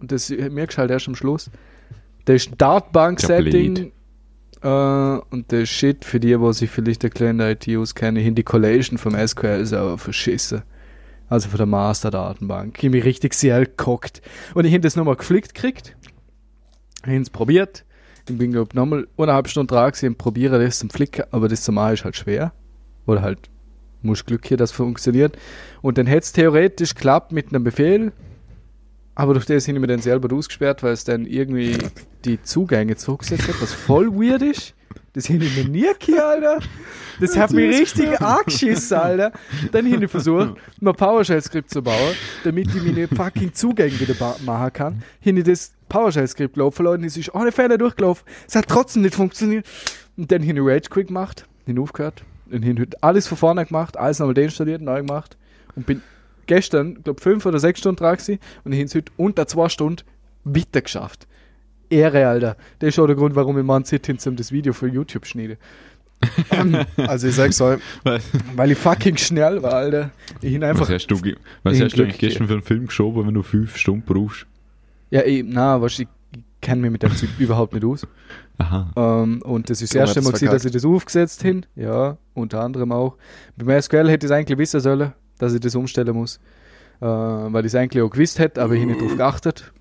[0.00, 1.50] Und das hat mir geschaltet erst am Schluss.
[2.24, 3.92] Das Dartbank-Setting.
[4.62, 8.42] Äh, und der Shit für die, wo sich vielleicht der kleine IT auskennen, hin die
[8.42, 10.62] Collation vom SQL ist aber verschissen.
[11.28, 12.82] Also von der Master-Datenbank.
[12.82, 14.22] Ich mich richtig sehr gekockt.
[14.54, 15.96] Und ich habe das nochmal geflickt gekriegt.
[17.02, 17.84] Ich habe es probiert.
[18.28, 21.62] Ich bin, glaube nochmal eineinhalb Stunden dran gewesen und probiere das zum Flicken, aber das
[21.62, 22.52] zum Machen ist halt schwer.
[23.06, 23.48] Oder halt,
[24.02, 25.38] muss Glück hier, dass es funktioniert.
[25.80, 28.12] Und dann hätte es theoretisch geklappt mit einem Befehl.
[29.14, 31.78] Aber durch das habe ich mir dann selber ausgesperrt, weil es dann irgendwie
[32.24, 34.74] die Zugänge zurückgesetzt hat, was voll weird ist.
[35.12, 36.58] Das hätte ich mir nie gehabt, Alter.
[37.20, 39.32] Das hat mich richtig angeschissen, Alter.
[39.72, 44.72] Dann habe ich versucht, mal PowerShell-Skript zu bauen, damit ich meine fucking Zugänge wieder machen
[44.72, 45.02] kann.
[45.24, 48.24] Habe ich das PowerShell-Skript laufen lassen, es ist ohne Fehler durchgelaufen.
[48.46, 49.66] Es hat trotzdem nicht funktioniert.
[50.16, 52.22] Und dann habe ich Rage Quit gemacht, habe aufgehört.
[52.50, 55.36] Und habe heute alles von vorne gemacht, alles nochmal deinstalliert, neu gemacht.
[55.74, 56.02] Und bin
[56.48, 59.68] gestern, glaube fünf oder sechs Stunden dran gewesen und ich habe es heute unter zwei
[59.68, 60.02] Stunden
[60.42, 61.27] weiter geschafft.
[61.90, 62.56] Ehre, Alter.
[62.78, 65.58] Das ist auch der Grund, warum ich hin zum das Video für YouTube schneide.
[66.96, 68.24] Also ich sag's euch, Was,
[68.56, 70.10] Weil ich fucking schnell war, Alter.
[70.40, 70.82] Ich ihn einfach.
[70.82, 71.20] was hast du,
[71.62, 74.46] was hast du gestern für einen Film geschoben, wenn du fünf Stunden brauchst?
[75.10, 76.08] Ja, ich, na, weißt, du, ich,
[76.60, 78.06] kenne mich mit dem Typ überhaupt nicht aus.
[78.58, 78.90] Aha.
[78.96, 81.64] Ähm, und das ist das erste Mal, gewesen, dass ich das aufgesetzt hin.
[81.76, 83.16] Ja, unter anderem auch.
[83.56, 86.40] Beim SQL hätte ich es eigentlich wissen sollen, dass ich das umstellen muss.
[87.00, 89.72] Äh, weil ich es eigentlich auch gewusst hätte, aber ich nicht drauf geachtet.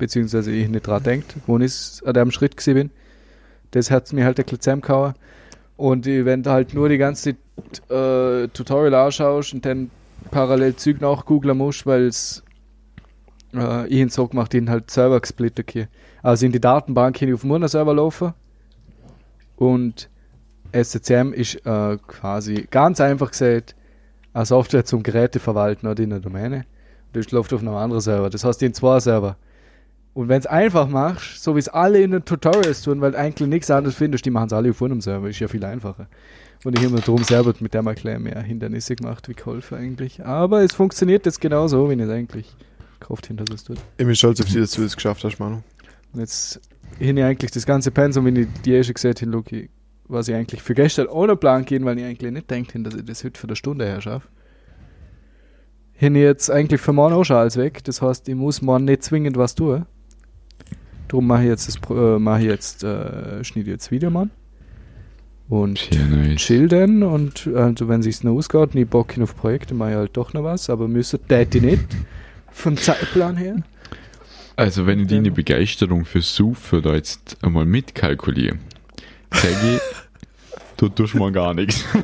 [0.00, 2.90] Beziehungsweise ich nicht dran denkt, wo ich an dem Schritt gewesen bin.
[3.70, 5.14] Das hat mir halt ein bisschen zusammengehauen.
[5.76, 7.30] Und wenn du halt nur die ganze
[7.88, 9.90] äh, Tutorial anschaust und dann
[10.30, 12.42] parallel Zeug nachgoogeln musst, weil es
[13.54, 15.88] äh, ich ihn so gemacht, ihn halt selber gesplittet hier.
[16.22, 18.34] Also in die Datenbank hin auf dem Murner-Server laufen
[19.56, 20.10] und
[20.72, 23.74] SCCM ist äh, quasi ganz einfach gesagt
[24.32, 26.64] eine Software zum Geräte verwalten oder in der Domäne.
[27.12, 28.30] Das läuft auf einem anderen Server.
[28.30, 29.36] Das heißt, in zwei Server.
[30.12, 33.18] Und wenn es einfach machst, so wie es alle in den Tutorials tun, weil du
[33.18, 36.08] eigentlich nichts anderes findest, die machen es alle auf einem Server, ist ja viel einfacher.
[36.64, 40.24] Und ich habe mir darum selber mit dem erklären mehr Hindernisse gemacht wie geholfen eigentlich.
[40.24, 42.54] Aber es funktioniert jetzt genauso, wie ich es eigentlich
[43.26, 43.78] hinter das tut.
[43.96, 45.62] ich bin stolz auf dich, dass du das geschafft hast, Manu.
[46.12, 46.60] Und jetzt
[46.98, 49.70] hin ich eigentlich das ganze Pensum, wenn ich die erste gesehen habe, Luki,
[50.06, 53.04] was ich eigentlich für gestern ohne Plan gehen, weil ich eigentlich nicht denkt dass ich
[53.04, 54.28] das heute für eine Stunde her schaffe.
[55.92, 57.84] Hin jetzt eigentlich für morgen auch schon alles weg.
[57.84, 59.86] Das heißt, ich muss morgen nicht zwingend was tun.
[61.10, 64.30] Darum mache ich jetzt das äh, mache ich jetzt äh, schneide jetzt Video Mann.
[65.48, 66.40] Und Ja, nice.
[66.40, 69.96] chill dann und also wenn sich's noch ausgeht, nie Bock hin auf Projekte, mache ich
[69.96, 71.86] halt doch noch was, aber müsste täte ich nicht.
[72.52, 73.56] Vom Zeitplan her.
[74.54, 78.58] Also, wenn ich deine Begeisterung für Sufen da jetzt einmal mitkalkuliere,
[79.32, 79.80] sage ich,
[80.76, 81.84] du tust mal gar nichts.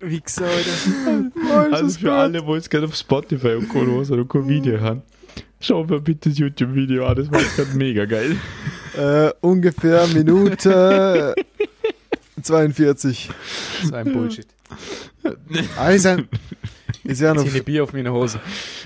[0.00, 0.52] Wie gesagt,
[1.70, 3.80] Also für alle, die jetzt gerade auf Spotify und Co.
[3.80, 5.02] hören und kein Video haben,
[5.60, 8.36] schau mir bitte das YouTube-Video an, das war jetzt gerade mega geil.
[8.96, 11.34] Äh, ungefähr Minute
[12.42, 13.30] 42.
[13.84, 14.46] so ein Bullshit.
[15.76, 15.90] Ah,
[16.90, 17.46] ist, ist ja noch.
[17.46, 18.40] Eine Bier auf meine Hose.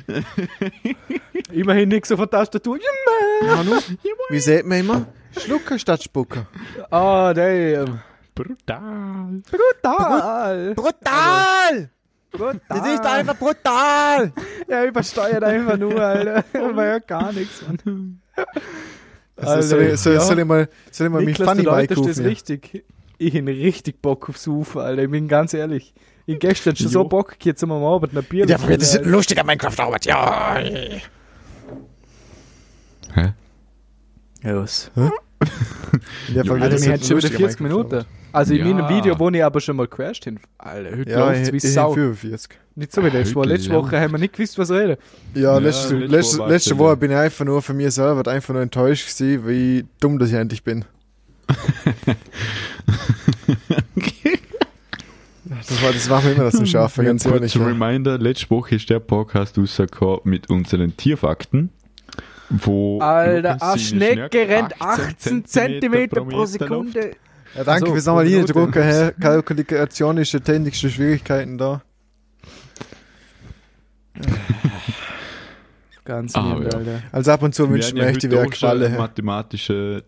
[1.53, 2.79] Immerhin nichts auf der Tastatur.
[3.43, 3.79] Manu,
[4.31, 5.07] wie sieht man immer?
[5.37, 6.47] Schlucker statt Spucker.
[6.91, 8.01] Ah, damn.
[8.35, 9.43] Brutal.
[9.51, 10.75] Brutal.
[10.75, 11.91] Brutal!
[12.33, 13.35] Brutal.
[13.35, 14.33] brutal!
[14.69, 16.45] Ja, übersteuert einfach nur, Alter.
[16.53, 18.21] Man hört gar nichts, Mann.
[19.37, 21.95] Also, soll, ich, soll, soll ich mal, soll ich mal mich Niklas, Funny du Bike
[21.95, 22.25] das ja?
[22.25, 22.85] richtig.
[23.19, 25.05] Ich habe richtig Bock aufs Ufer, Alter.
[25.05, 25.95] Ich bin ganz ehrlich.
[26.27, 27.05] Ich hab gestern schon so.
[27.05, 30.57] Bock, jetzt zum Abend ein Bier Ja, zu das ist ein lustiger Minecraft-Arbeit, ja!
[33.15, 33.33] Hä?
[34.43, 34.55] Alter.
[34.55, 34.91] Los.
[34.95, 37.61] Ja, Jo, Alter, das ist wir haben schon wieder lustiger 40 Minecraft-Arbeit.
[37.61, 38.05] Minuten.
[38.33, 38.75] Also in Ja.
[38.75, 40.41] meinem Video, wo ich aber schon mal crashed hin.
[40.59, 41.93] Alter, heute Ja, läuft's ich, wie Sau.
[41.93, 42.59] 45.
[42.77, 43.49] Nicht so wie letzte Woche.
[43.49, 44.97] Letzte Woche haben wir nicht gewusst, was reden.
[45.35, 46.95] Ja, Ja, letzte, letzte letzte, Woche letzte Woche ja.
[46.97, 50.35] bin ich einfach nur von mir selber einfach nur enttäuscht gewesen, wie dumm dass ich
[50.35, 50.85] endlich bin.
[55.69, 57.55] Das war, das war mir immer das zum Schaffen, ganz ehrlich.
[57.55, 57.65] Ja.
[57.67, 61.71] Reminder, letzte Woche ist der Podcast rausgekommen mit unseren Tierfakten.
[62.51, 67.17] Wo Alter, eine Schnecke rennt 18 cm pro Sekunde.
[67.55, 68.83] Ja, danke Also, fürs nochmal pro reindrucken, Minute.
[68.85, 69.13] Herr.
[69.13, 71.83] Kalkulation ist die technischste Schwierigkeiten da.
[76.05, 76.79] Ganz Ah, lieb, ja.
[76.79, 77.03] Alter.
[77.13, 78.29] Also ab und zu Wir wünscht haben mir ja echt, die
[78.91, 78.99] Herr.
[78.99, 80.05] mathematische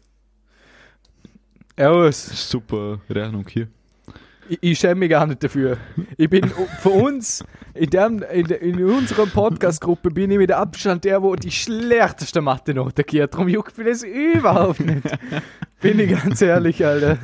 [1.79, 2.51] Aus.
[2.51, 3.69] super Rechnung hier.
[4.49, 5.77] Ich, ich schäme mich gar nicht dafür.
[6.17, 6.49] Ich bin
[6.81, 7.45] für uns,
[7.75, 12.41] in, dem, in, der- in unserer Podcast-Gruppe, bin ich mit Abstand der, wo die schlechteste
[12.41, 13.35] Mathe Note gibt.
[13.35, 15.03] Darum juckt mich das überhaupt nicht.
[15.81, 17.19] bin ich ganz ehrlich, Alter.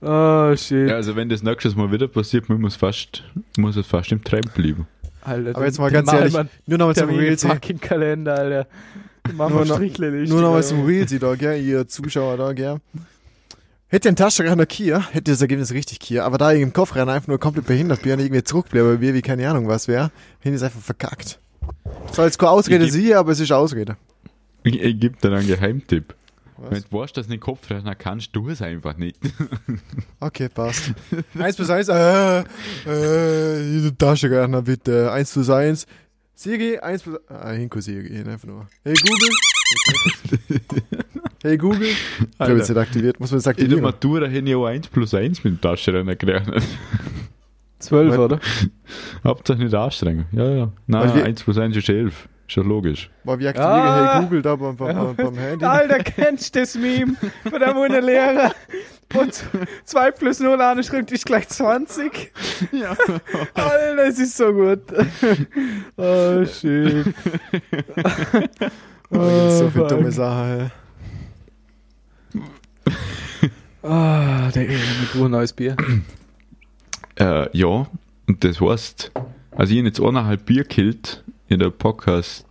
[0.00, 0.88] Oh, shit.
[0.88, 3.22] Ja, also wenn das nächstes Mal wieder passiert, muss es fast,
[3.56, 4.86] muss es fast im Treib bleiben.
[5.24, 8.66] Alter Aber jetzt mal ganz ehrlich, mal nur noch mal zum Real fucking Kalender, Alter.
[9.36, 10.34] Machen Nur wir noch- Strichliste.
[10.34, 12.78] Nur noch zum Real da, gell, ihr Zuschauer da, gell.
[13.92, 17.28] Hätte ein Taschenrechner Kia, hätte das Ergebnis richtig Kia, aber da ich im Kofferrennen einfach
[17.28, 20.62] nur komplett behindert bin und irgendwie zurückbleibe, wie, wie keine Ahnung was wäre, hätte ich
[20.62, 21.38] einfach verkackt.
[22.10, 23.98] Soll jetzt keine Ausrede sie, aber es ist Ausrede.
[24.62, 26.14] Ich, ich gebe dir einen Geheimtipp.
[26.56, 26.70] Was?
[26.70, 29.18] Wenn du weißt, dass du den Kopfrechner kannst, tu es einfach nicht.
[30.20, 30.92] Okay, passt.
[31.38, 32.44] 1 plus 1, äh,
[32.86, 35.12] äh, Taschenrechner bitte.
[35.12, 35.86] 1 plus 1.
[36.34, 38.66] Siri, 1 plus, ah, Hinko Siri, einfach nur.
[38.84, 39.28] Hey Google.
[41.42, 41.88] hey Google.
[41.88, 43.20] Ich glaube, jetzt nicht aktiviert.
[43.20, 43.82] Muss man das In der aktivieren?
[43.82, 46.62] Matura hätte ich auch 1 plus 1 mit dem Taschenrechner gerechnet.
[47.78, 48.40] 12, oder?
[49.24, 50.26] Hauptsache nicht anstrengen.
[50.32, 50.72] Ja, ja.
[50.86, 52.28] Nein, Also wir- 1 plus 1 ist 11.
[52.52, 53.08] Schon logisch.
[53.24, 54.14] Weil wir aktivieren Ah.
[54.16, 55.64] hey Google da beim, beim, beim Handy.
[55.64, 57.14] Alter, kennst du das Meme
[57.48, 57.58] von
[57.90, 58.52] der Lehrer?
[59.14, 59.42] Und
[59.86, 62.30] 2 plus 0 anschreibt ist gleich 20.
[62.72, 62.90] Ja.
[63.54, 64.82] Alter, das ist so gut.
[65.96, 67.06] Oh, shit.
[69.10, 69.88] Oh, so viele fuck.
[69.88, 70.70] dumme Sachen.
[73.82, 75.74] Ah, der Ehe mit ein neues Bier.
[77.18, 77.86] Äh, ja,
[78.28, 79.10] und das heißt,
[79.52, 82.46] also ich habe jetzt eineinhalb Bier killt in der Podcast,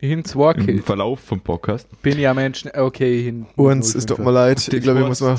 [0.00, 0.82] Hin zwei im.
[0.82, 1.88] Verlauf vom Podcast.
[2.02, 2.70] Bin ja Menschen.
[2.74, 3.46] Okay, hin.
[3.54, 4.66] Uns, es tut mir leid.
[4.72, 5.36] Ich glaube, ich muss mal.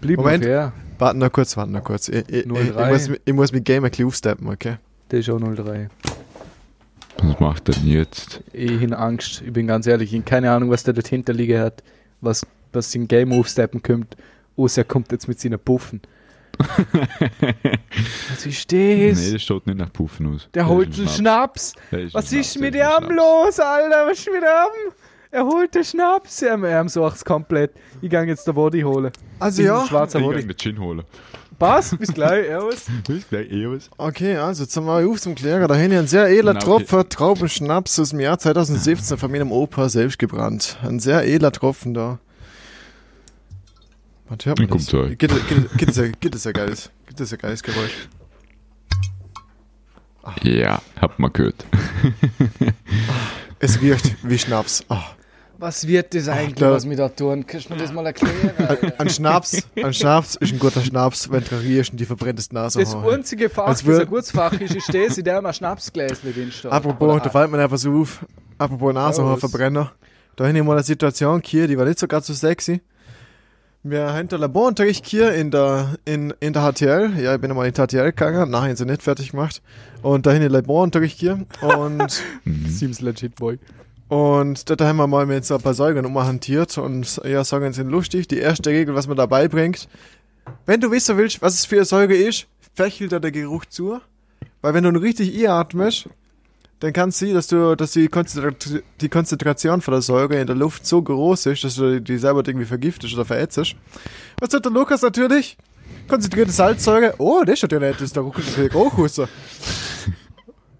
[0.00, 0.44] Blieb Moment.
[0.44, 0.72] Fair.
[0.98, 2.08] Warten noch kurz, warten noch kurz.
[2.08, 2.92] Ich, ich, ich, ich, 03.
[2.92, 4.78] muss, ich muss mit Game ein bisschen aufsteppen, okay?
[5.10, 5.88] Der ist auch 03.
[7.22, 8.42] Was macht er denn jetzt?
[8.52, 9.42] Ich hin Angst.
[9.46, 10.12] Ich bin ganz ehrlich.
[10.12, 11.82] Ich habe keine Ahnung, was der dort hinterliegen hat.
[12.20, 14.16] Was, was in Game aufsteppen kommt.
[14.56, 16.00] Außer er kommt jetzt mit seinen Puffen.
[18.30, 19.32] Was ist Nee, das?
[19.32, 20.48] das schaut nicht nach Puffen aus.
[20.54, 21.74] Der Das holt einen ein Schnaps.
[21.90, 23.14] Das ist Was ein ist Schnaps, mit das Schnaps.
[23.14, 24.06] los, Alter?
[24.06, 24.92] Was ist mit dem?
[25.30, 26.42] Er holt den Schnaps.
[26.42, 27.72] Er, er sucht komplett.
[28.00, 29.12] Ich gehe jetzt den Body holen.
[29.38, 29.86] Also ja.
[29.86, 30.38] Schwarzer Ich Body.
[30.40, 31.02] kann den Gin holen.
[31.58, 32.46] Passt, bis gleich.
[32.46, 32.86] Servus.
[33.08, 33.90] Bis gleich, was.
[33.98, 35.66] Okay, also zum mal auf zum Klärer.
[35.66, 36.60] Da hin ein sehr edler okay.
[36.64, 40.78] Tropfen Traubenschnaps aus dem Jahr 2017 von meinem Opa selbst gebrannt.
[40.84, 42.20] Ein sehr edler Tropfen da.
[44.28, 44.86] Was hört man Kommt.
[45.18, 48.08] Gibt es gibt- gibt es ja- gibt es ja geiles, gibt es ja geiles Geräusch.
[50.42, 51.64] Ja, habt mal gehört.
[53.60, 54.84] Es riecht wie Schnaps.
[54.88, 55.02] Ah.
[55.58, 57.44] Was wird das eigentlich, da- was wir da tun?
[57.44, 58.52] Kannst du mir das mal erklären?
[58.68, 59.00] Alter?
[59.00, 62.52] Ein Schnaps, ein Schnaps ist ein guter Schnaps, wenn du riechst und die verbrennt das
[62.52, 62.78] Nase.
[62.78, 66.52] Das einzige Fach, das ein gutes Fach ist, ist das, in dem ein Schnapsgläschen drin
[66.52, 66.70] steht.
[66.70, 68.24] Apropos, Oder- da fällt mir einfach so auf.
[68.58, 69.90] Apropos Nasenhaarverbrenner.
[70.36, 72.80] Da habe ich mal eine Situation hier, die war nicht so ganz so sexy.
[73.90, 77.18] Wir haben den Laborunterricht hier in der, in, in der HTL.
[77.18, 79.62] Ja, ich bin einmal in die HTL gegangen, nachher sind sie nicht fertig gemacht.
[80.02, 81.46] Und da haben wir Laborunterricht hier.
[81.62, 82.22] Und,
[82.66, 83.58] Seems legit, boy.
[84.08, 86.76] und da haben wir mal mit so ein paar Säugern umhantiert.
[86.76, 88.28] Und ja, Säugern sind lustig.
[88.28, 89.88] Die erste Regel, was man dabei bringt,
[90.66, 94.00] wenn du wissen willst, was es für eine Säure ist, fächelt dir der Geruch zu.
[94.60, 96.10] Weil wenn du ihn richtig einatmest,
[96.80, 98.50] dann kann es sein, dass, du, dass die, Konzentra
[99.00, 102.42] die Konzentration von der Säure in der Luft so groß ist, dass du die selber
[102.46, 103.74] irgendwie vergiftest oder verätzest.
[104.40, 105.56] Was tut der Lukas natürlich?
[106.06, 107.14] Konzentrierte Salzsäure.
[107.18, 108.22] Oh, das ist ja nett, das ist der
[108.68, 109.28] Geruchhusser.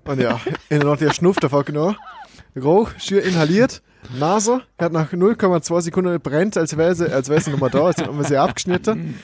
[0.05, 0.40] Und ja,
[0.70, 1.96] in der der Schnuff davon genommen.
[2.57, 3.82] Rauch, schier inhaliert.
[4.18, 7.84] Nase, hat nach 0,2 Sekunden brennt, als wäre sie, als wäre sie noch mal da,
[7.84, 9.18] als hätten wir sie abgeschnitten.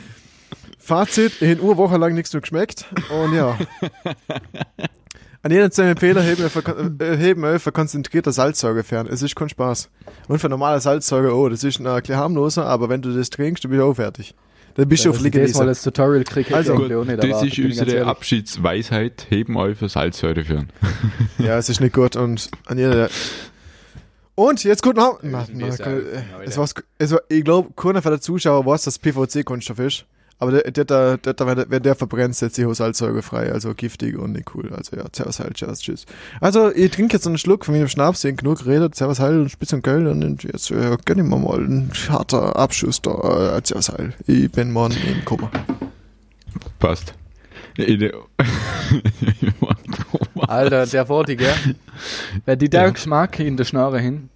[0.78, 2.84] Fazit, in Woche lang nichts mehr geschmeckt.
[3.10, 3.56] Und ja.
[5.44, 6.62] An jeden zu empfehlen, heben wir, für,
[7.04, 9.06] äh, heben wir für konzentrierte Salzsäure fern.
[9.06, 9.90] Es ist kein Spaß.
[10.26, 13.62] Und für normale Salzsäure, oh, das ist ein bisschen harmloser, aber wenn du das trinkst,
[13.62, 14.34] dann bist du auch fertig.
[14.76, 18.06] Dann bist du auf das mal als Tutorial kriege, Also Gut, nicht das ist unsere.
[18.06, 19.26] Abschiedsweisheit.
[19.28, 20.70] Heben euch für Salzsäure führen.
[21.36, 23.10] Ja, es ist nicht gut und an jeder.
[24.36, 25.18] Und jetzt gut noch.
[25.20, 28.84] Na, na, na, äh, es war's, es war, ich glaube, keiner von der Zuschauer weiß,
[28.84, 30.06] dass PVC-Kunststoff ist.
[30.38, 33.52] Aber der, der, der, der, der, wenn der verbrennt, setzt sich Salzsäure frei.
[33.52, 34.72] Also giftig und nicht cool.
[34.74, 36.06] Also ja, servus halt, servus, tschüss.
[36.40, 38.94] Also, ich trinke jetzt einen Schluck von meinem Schnaps, ich genug geredet.
[38.94, 40.06] Servus halt und Spitz und Köln.
[40.06, 43.56] Und jetzt äh, gönn ich mir mal einen harter Abschuss da.
[43.56, 44.14] Äh, servus halt.
[44.26, 45.50] Ich bin morgen im Koma.
[46.78, 47.14] Passt.
[50.46, 51.54] Alter, der Worte, gell?
[52.44, 54.28] Weil die der Geschmack in der Schnarre hin,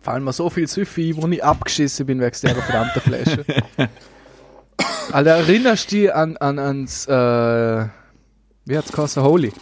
[0.00, 3.44] fallen mir so viel Süffi, wo ich abgeschissen bin wegen der verdammten Flasche.
[5.12, 7.86] Alter, erinnerst du dich an, an, ans, äh,
[8.64, 9.52] wie hat's geheißen, Holy,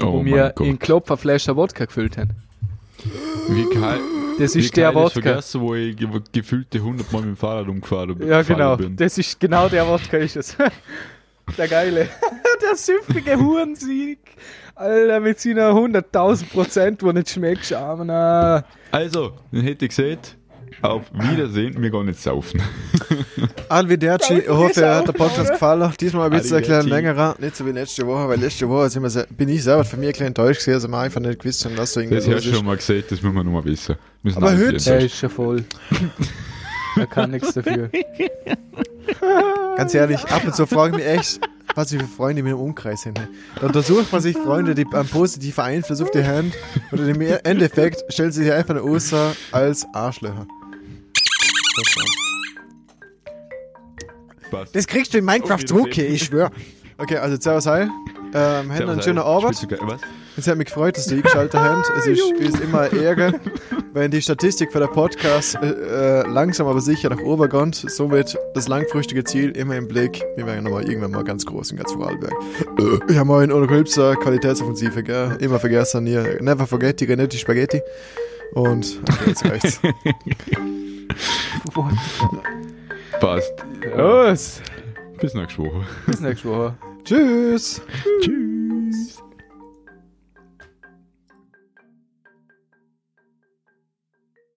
[0.00, 0.66] wo oh wir mein Gott.
[0.66, 2.30] in Klopfer Flasche Wodka gefüllt haben?
[3.48, 3.96] Wie Kai,
[4.38, 5.20] Das ist der Wodka.
[5.22, 8.76] vergessen, wo ich ge gefühlte 100 Mal mit dem Fahrrad umgefahren Ja, gefahren genau.
[8.76, 8.96] bin.
[8.96, 10.56] Das ist genau der Wodka ist es.
[11.56, 12.08] der geile.
[12.62, 14.18] der süffige Hurensieg.
[14.74, 18.64] Alter, mit seiner 100.000 Prozent, wo nicht schmeckt, aber na.
[18.92, 20.36] Also, dann hätte ich gesagt,
[20.82, 22.60] auf Wiedersehen, wir gehen nicht saufen.
[23.68, 25.92] Alviderci, ich hoffe, er hat der Podcast gefallen.
[26.00, 27.06] Diesmal ein bisschen ein klein Arrivederci.
[27.06, 29.84] längerer, nicht so wie letzte Woche, weil letzte Woche sind wir sehr, bin ich selber
[29.84, 32.16] von mir ein klein enttäuscht gewesen, also wir einfach nicht gewusst haben, was so irgendwie
[32.16, 33.96] Das hast du schon mal gesagt, das müssen wir noch mal wissen.
[34.22, 35.64] Wir sind Aber heute- Der ist schon voll.
[36.96, 37.90] er kann nichts dafür.
[39.76, 41.40] Ganz ehrlich, ab und zu frage ich mich echt,
[41.74, 43.20] was ich für Freunde in meinem Umkreis sind.
[43.60, 46.54] Da untersucht man sich Freunde, die einen positiven Einfluss auf die Hand
[46.90, 49.12] und im Endeffekt stellt sie sich einfach nur aus
[49.52, 50.46] als Arschlöcher.
[54.50, 54.74] Passt.
[54.74, 56.14] Das kriegst du in Minecraft zurück, Wiedersehen.
[56.14, 56.50] ich schwör.
[56.96, 57.82] Okay, also servus, hi.
[57.82, 59.18] Ähm, haben einen schönen.
[59.18, 59.66] Abend.
[60.36, 61.90] Es hat mich gefreut, dass du eingeschaltet habt.
[61.96, 63.40] Es ist uns immer eine Ehre,
[63.92, 67.74] wenn die Statistik für den Podcast äh, äh, langsam aber sicher nach oben geht.
[67.90, 70.22] Somit das langfristige Ziel immer im Blick.
[70.36, 72.32] Wir werden nochmal irgendwann mal ganz groß in ganz Vorarlberg.
[73.10, 75.36] Ja, moin, ohne Rülpser, Qualitätsoffensive, gell?
[75.40, 76.40] Immer vergessen hier.
[76.40, 77.80] Never forget die Renetti Spaghetti.
[78.52, 79.80] Und okay, jetzt reicht's.
[83.20, 83.64] Passt.
[83.96, 84.62] Los.
[85.20, 85.86] Bis nächste Woche.
[86.06, 86.74] Bis nächste Woche.
[87.04, 87.82] Tschüss.
[88.20, 89.22] Tschüss.